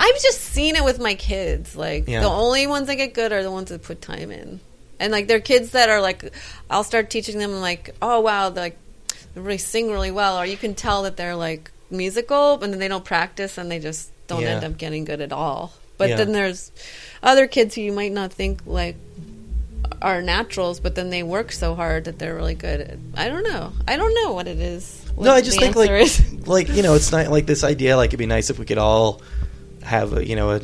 [0.00, 1.74] I've just seen it with my kids.
[1.76, 2.20] Like Yeah.
[2.20, 4.60] the only ones that get good are the ones that put time in,
[5.00, 6.32] and like they're kids that are like,
[6.70, 8.78] I'll start teaching them like, oh wow, they're, like
[9.34, 12.78] they really sing really well, or you can tell that they're like musical, but then
[12.78, 14.50] they don't practice and they just don't Yeah.
[14.50, 15.72] end up getting good at all.
[15.96, 16.16] But Yeah.
[16.16, 16.70] then there's
[17.22, 18.94] other kids who you might not think like
[20.00, 22.80] are naturals, but then they work so hard that they're really good.
[22.80, 23.72] At, I don't know.
[23.88, 25.02] I don't know what it is.
[25.16, 25.32] what no.
[25.32, 26.22] I just think like is.
[26.46, 27.96] like you know, it's not like this idea.
[27.96, 29.20] Like it'd be nice if we could all
[29.88, 30.60] have a, you know a,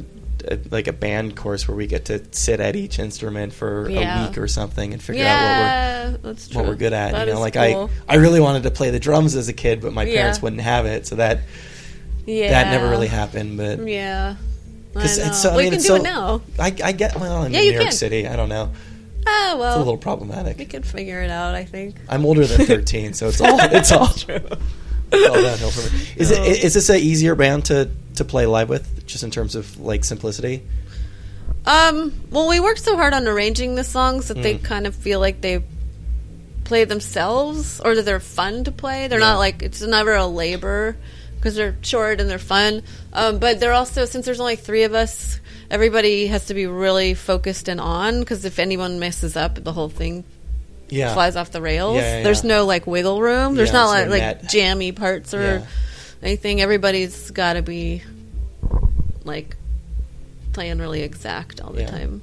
[0.49, 4.25] a like a band course where we get to sit at each instrument for Yeah.
[4.25, 6.57] a week or something and figure out what we're true.
[6.57, 7.13] what we're good at.
[7.13, 7.91] That you know, like cool.
[8.09, 10.17] I, I really wanted to play the drums as a kid, but my Yeah.
[10.21, 11.41] parents wouldn't have it, so that
[12.27, 12.51] yeah.
[12.51, 13.57] that never really happened.
[13.57, 14.37] But Yeah.
[14.97, 15.25] I 'Cause know.
[15.27, 16.41] it's so- I well, mean, you can it's do so- it now.
[16.59, 17.93] I, I get well in Yeah, New York can.
[17.93, 18.29] City.
[18.29, 18.71] I don't know.
[19.27, 20.59] Ah, It's well, a little problematic.
[20.59, 21.55] we can figure it out.
[21.55, 21.97] I think.
[22.09, 24.27] I'm older than 13, so it's all it's all, it's
[25.13, 26.03] all downhill for me.
[26.17, 26.45] Is it No.
[26.45, 30.05] is this a easier band to to play live with, just in terms of like
[30.05, 30.63] simplicity?
[31.67, 32.13] Um.
[32.31, 34.63] Well, we worked so hard on arranging the songs that they Mm.
[34.65, 35.63] kind of feel like they
[36.65, 39.09] play themselves, or that they're fun to play.
[39.09, 39.33] They're Yeah.
[39.33, 40.97] not like it's never a labor
[41.37, 42.83] because they're short and they're fun.
[43.13, 45.41] Um, but they're also since there's only three of us,
[45.71, 49.91] everybody has to be really focused and on because if anyone messes up, the whole
[49.91, 50.25] thing
[50.89, 51.97] Yeah, flies off the rails.
[51.97, 53.55] Yeah, yeah, There's no like wiggle room.
[53.55, 55.67] There's not like like jammy parts or
[56.23, 56.61] anything.
[56.61, 58.03] Everybody's got to be
[59.25, 59.57] like
[60.53, 62.23] playing really exact all the time.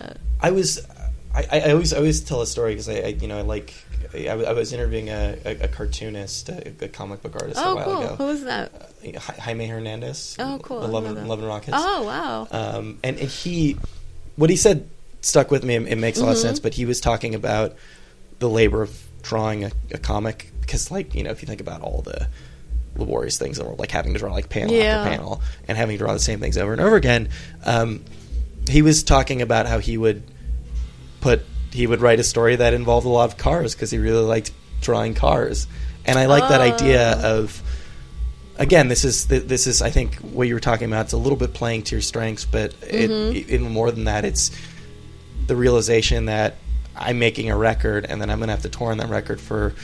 [0.00, 0.84] Uh, I was.
[1.32, 3.72] I, I always I always tell a story because I, I you know I like
[4.14, 7.74] I, I was interviewing a, a, a cartoonist, a, a comic book artist a oh,
[7.76, 8.02] while cool.
[8.02, 8.16] ago.
[8.16, 8.72] Who was that?
[8.74, 10.36] Uh, Jaime Hernandez.
[10.38, 10.80] Oh, cool.
[10.80, 11.76] The Love, Love and Rockets.
[11.78, 12.48] Oh, wow.
[12.50, 13.76] Um, and, and he,
[14.36, 14.88] what he said
[15.20, 15.74] stuck with me.
[15.76, 16.42] It makes a lot of Mhm.
[16.42, 16.60] sense.
[16.60, 17.76] But he was talking about
[18.38, 21.82] the labor of drawing a, a comic because, like, you know, if you think about
[21.82, 22.26] all the
[22.96, 24.98] laborious things in the world, like having to draw like panel Yeah.
[24.98, 27.28] after panel and having to draw the same things over and over again,
[27.64, 28.00] um,
[28.68, 30.22] he was talking about how he would
[31.20, 31.42] put
[31.72, 34.50] he would write a story that involved a lot of cars because he really liked
[34.80, 35.68] drawing cars,
[36.04, 37.38] and I like that idea Oh.
[37.38, 37.62] of
[38.58, 41.04] again, this is this is I think what you were talking about.
[41.06, 43.34] It's a little bit playing to your strengths, but it, Mhm.
[43.48, 44.50] even more than that, it's
[45.50, 46.54] the realization that
[46.94, 49.40] I'm making a record, and then I'm going to have to tour on that record
[49.40, 49.74] for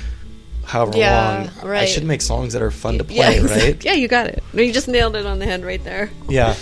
[0.64, 1.70] however Yeah, long.
[1.74, 3.84] I should make songs that are fun to play, yeah, right?
[3.84, 4.44] Yeah, you got it.
[4.54, 6.08] You just nailed it on the head right there.
[6.28, 6.54] Yeah.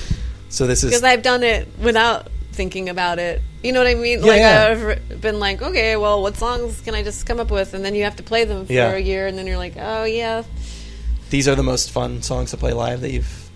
[0.48, 3.42] So this is Because I've done it without thinking about it.
[3.62, 4.20] You know what I mean?
[4.20, 4.96] Yeah, like yeah.
[5.10, 7.74] I've been like, okay, well, what songs can I just come up with?
[7.74, 8.92] And then you have to play them for Yeah.
[8.92, 10.44] a year, and then you're like, oh yeah,
[11.28, 13.50] these are the most fun songs to play live that you've.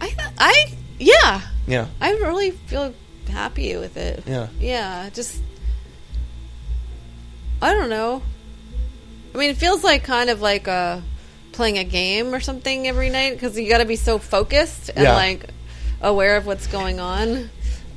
[0.00, 1.86] I, I, yeah, Yeah.
[2.00, 2.92] I really feel
[3.28, 4.24] happy with it.
[4.26, 4.48] Yeah.
[4.60, 5.40] Yeah, just
[7.60, 8.22] I don't know.
[9.34, 11.00] I mean, it feels like kind of like uh,
[11.52, 15.04] playing a game or something every night because you got to be so focused and
[15.04, 15.14] Yeah.
[15.14, 15.46] like
[16.00, 17.48] aware of what's going on.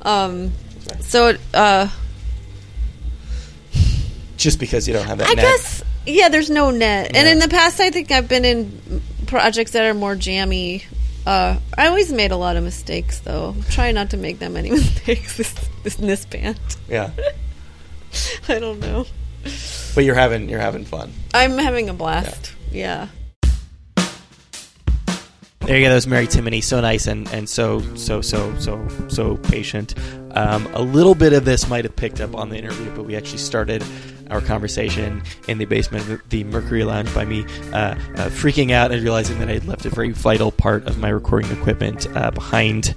[0.02, 0.52] Um,
[1.00, 1.88] so, uh,
[4.36, 5.44] Just because you don't have that I net.
[5.44, 7.16] guess yeah, there's no net.
[7.16, 10.84] And in the past, I think I've been in projects that are more jammy.
[11.26, 13.56] Uh, I always made a lot of mistakes, though.
[13.68, 15.52] Try not to make that many mistakes this,
[15.82, 16.58] this in this band.
[16.88, 17.10] Yeah.
[18.48, 19.06] I don't know.
[19.94, 21.12] But you're having you're having fun.
[21.34, 22.54] I'm having a blast.
[22.70, 23.08] Yeah.
[25.66, 25.88] There you go.
[25.88, 26.62] That was Mary Timony.
[26.62, 29.96] So nice and, and so so so so so patient.
[30.36, 33.16] Um, a little bit of this might have picked up on the interview, but we
[33.16, 33.82] actually started
[34.30, 37.42] our conversation in the basement of the Mercury Lounge by me
[37.72, 37.96] uh, uh,
[38.28, 41.50] freaking out and realizing that I had left a very vital part of my recording
[41.50, 42.94] equipment uh, behind.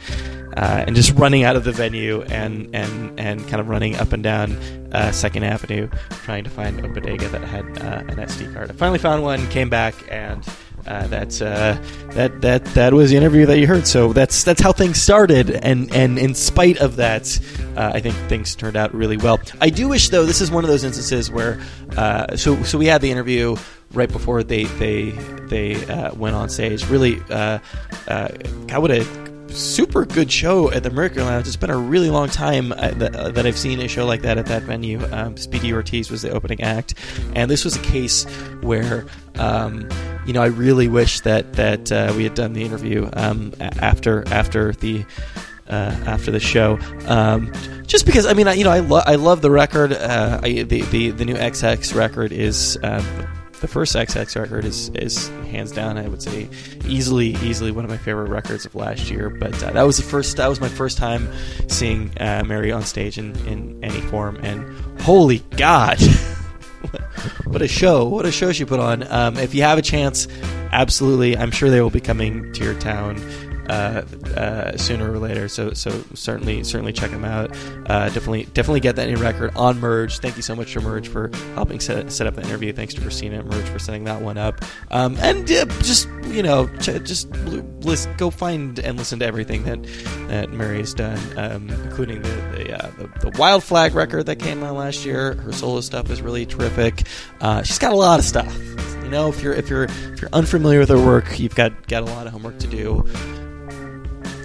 [0.55, 4.13] Uh, and just running out of the venue and, and, and kind of running up
[4.13, 4.51] and down
[4.93, 8.69] uh, Second Avenue trying to find a bodega that had uh, an SD card.
[8.69, 10.43] I finally found one, came back, and
[10.87, 11.77] uh, that's uh,
[12.11, 13.85] that that that was the interview that you heard.
[13.87, 17.39] So that's that's how things started, and and in spite of that,
[17.75, 19.39] uh, I think things turned out really well.
[19.61, 21.59] I do wish though this is one of those instances where
[21.97, 23.55] uh, so so we had the interview
[23.93, 25.11] right before they they
[25.47, 26.87] they uh, went on stage.
[26.87, 27.61] Really, God,
[28.07, 29.03] what a
[29.53, 31.47] super good show at the Mercury Lounge.
[31.47, 34.37] It's been a really long time uh, that, uh, I've seen a show like that
[34.37, 34.99] at that venue.
[35.11, 36.93] Um, Speedy Ortiz was the opening act,
[37.35, 38.25] and this was a case
[38.61, 39.05] where.
[39.35, 39.87] Um,
[40.25, 44.27] you know, I really wish that that uh, we had done the interview um, after
[44.27, 45.05] after the
[45.69, 46.77] uh, after the show.
[47.07, 47.51] Um,
[47.85, 49.93] just because, I mean, I, you know, I, lo- I love the record.
[49.93, 53.05] Uh, I, the, the the new Ex Hex record is um,
[53.61, 56.49] the first Ex Hex record is is hands down, I would say,
[56.85, 59.29] easily easily one of my favorite records of last year.
[59.29, 60.37] But uh, that was the first.
[60.37, 61.29] That was my first time
[61.67, 64.63] seeing uh, Mary on stage in in any form, and
[65.01, 65.99] holy God.
[67.45, 68.05] what a show!
[68.05, 69.03] What a show she put on.
[69.11, 70.27] Um, if you have a chance,
[70.71, 73.17] absolutely, I'm sure they will be coming to your town
[73.69, 74.03] uh,
[74.35, 75.47] uh, sooner or later.
[75.47, 77.55] So so certainly certainly check them out.
[77.85, 80.19] Uh, definitely definitely get that new record on Merge.
[80.19, 82.73] Thank you so much to Merge for helping set, set up the interview.
[82.73, 84.65] Thanks to Christina at Merge for setting that one up.
[84.89, 87.29] Um, and uh, just you know ch- just
[87.83, 89.83] list, go find and listen to everything that
[90.29, 94.63] that Mary has done, um, including the the, the the Wild Flag record that came
[94.63, 95.35] out last year.
[95.35, 97.05] Her solo stuff is really terrific.
[97.63, 98.55] She's got a lot of stuff.
[99.03, 102.03] You know, if you're if you're if you're unfamiliar with her work, you've got got
[102.03, 103.05] a lot of homework to do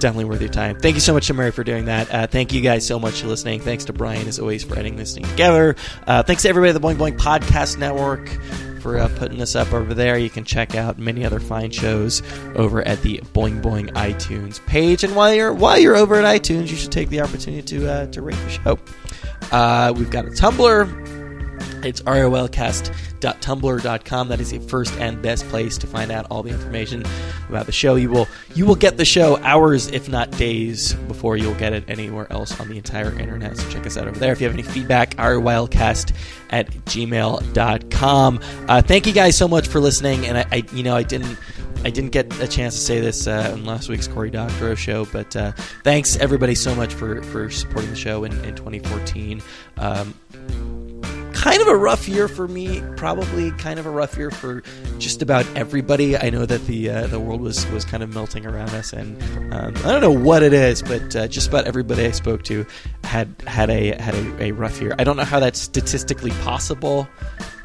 [0.01, 0.79] definitely worth your time.
[0.79, 2.13] Thank you so much to Mary for doing that.
[2.13, 3.61] Uh, thank you guys so much for listening.
[3.61, 5.77] Thanks to Brian, as always, for editing this thing together.
[6.07, 8.29] Uh, thanks to everybody at the Boing Boing Podcast Network
[8.81, 10.19] for uh, putting this up over there.
[10.19, 12.23] You can check out many other fine shows
[12.55, 15.05] over at the Boing Boing iTunes page.
[15.05, 18.07] And while you're while you're over at iTunes, you should take the opportunity to uh,
[18.09, 18.79] to rate the show.
[19.51, 21.14] Uh, we've got a Tumblr.
[21.85, 24.29] It's riylcast.tumblr.com.
[24.29, 27.05] That is the first and best place to find out all the information
[27.49, 27.95] about the show.
[27.97, 31.85] You will you will get the show hours, if not days, before you'll get it
[31.89, 33.57] anywhere else on the entire internet.
[33.57, 34.33] So check us out over there.
[34.33, 36.15] If you have any feedback, riylcast
[36.51, 38.41] at gmail.com.
[38.69, 40.27] Uh, thank you guys so much for listening.
[40.27, 41.39] And I, I you know, I didn't
[41.85, 45.05] I didn't get a chance to say this uh, in last week's Cory Doctorow show,
[45.05, 49.43] but uh, thanks everybody so much for, for supporting the show in, in 2014.
[49.77, 50.15] Um,
[51.45, 52.83] kind of a rough year for me.
[52.97, 54.63] Probably kind of a rough year for
[54.99, 56.17] just about everybody.
[56.17, 59.23] I know that the uh, the world was was kind of melting around us, and
[59.53, 62.65] um, I don't know what it is, but uh, just about everybody I spoke to
[63.05, 64.95] had had a had a, a rough year.
[64.99, 67.07] I don't know how that's statistically possible.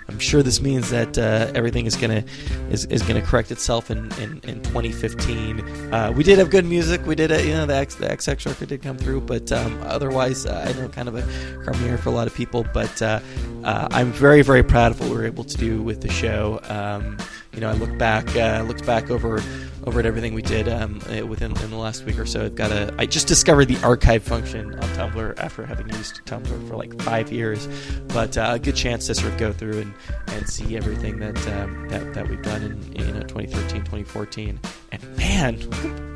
[0.10, 2.24] I'm sure this means that uh, everything is gonna
[2.72, 5.60] is, is gonna correct itself in in, in 2015.
[5.94, 7.06] Uh, we did have good music.
[7.06, 9.52] We did, a, you know, the X, the Ex Hex record did come through, but
[9.52, 11.22] um, otherwise, uh, I know kind of a
[11.64, 12.66] premiere for a lot of people.
[12.74, 13.20] But uh,
[13.64, 16.60] uh, I'm very very proud of what we were able to do with the show.
[16.64, 17.18] Um,
[17.54, 19.44] you know, I look back, uh, looked back over
[19.86, 22.46] over at everything we did um, uh, within in the last week or so.
[22.46, 22.94] I've got a.
[22.98, 27.32] I just discovered the archive function on Tumblr after having used Tumblr for like five
[27.32, 27.68] years,
[28.10, 29.94] but uh, a good chance to sort of go through and,
[30.28, 34.60] and see everything that, um, that that we've done in you know 2013, 2014,
[34.92, 36.08] and man.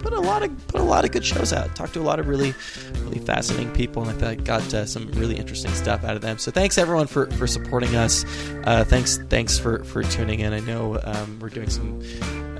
[0.00, 1.76] Put a lot of put a lot of good shows out.
[1.76, 2.54] Talked to a lot of really
[3.02, 6.38] really fascinating people, and I got uh, some really interesting stuff out of them.
[6.38, 8.24] So thanks everyone for, for supporting us.
[8.64, 10.54] Uh, thanks thanks for, for tuning in.
[10.54, 12.00] I know um, we're doing some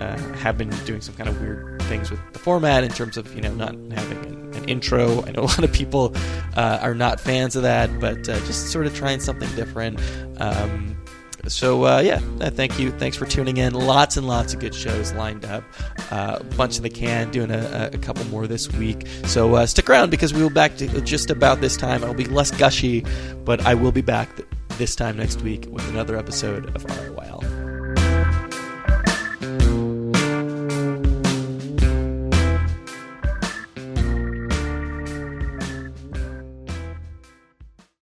[0.00, 3.32] uh, have been doing some kind of weird things with the format in terms of
[3.34, 5.24] you know not having an, an intro.
[5.24, 6.14] I know a lot of people
[6.56, 10.00] uh, are not fans of that, but uh, just sort of trying something different.
[10.40, 10.96] Um,
[11.46, 12.90] so uh, yeah, uh, thank you.
[12.92, 13.74] Thanks for tuning in.
[13.74, 15.64] Lots and lots of good shows lined up.
[16.10, 17.30] Uh, a bunch in the can.
[17.30, 19.06] Doing a, a couple more this week.
[19.24, 22.04] So uh, stick around because we will be back to just about this time.
[22.04, 23.04] I'll be less gushy,
[23.44, 24.48] but I will be back th-
[24.78, 27.59] this time next week with another episode of RiYL.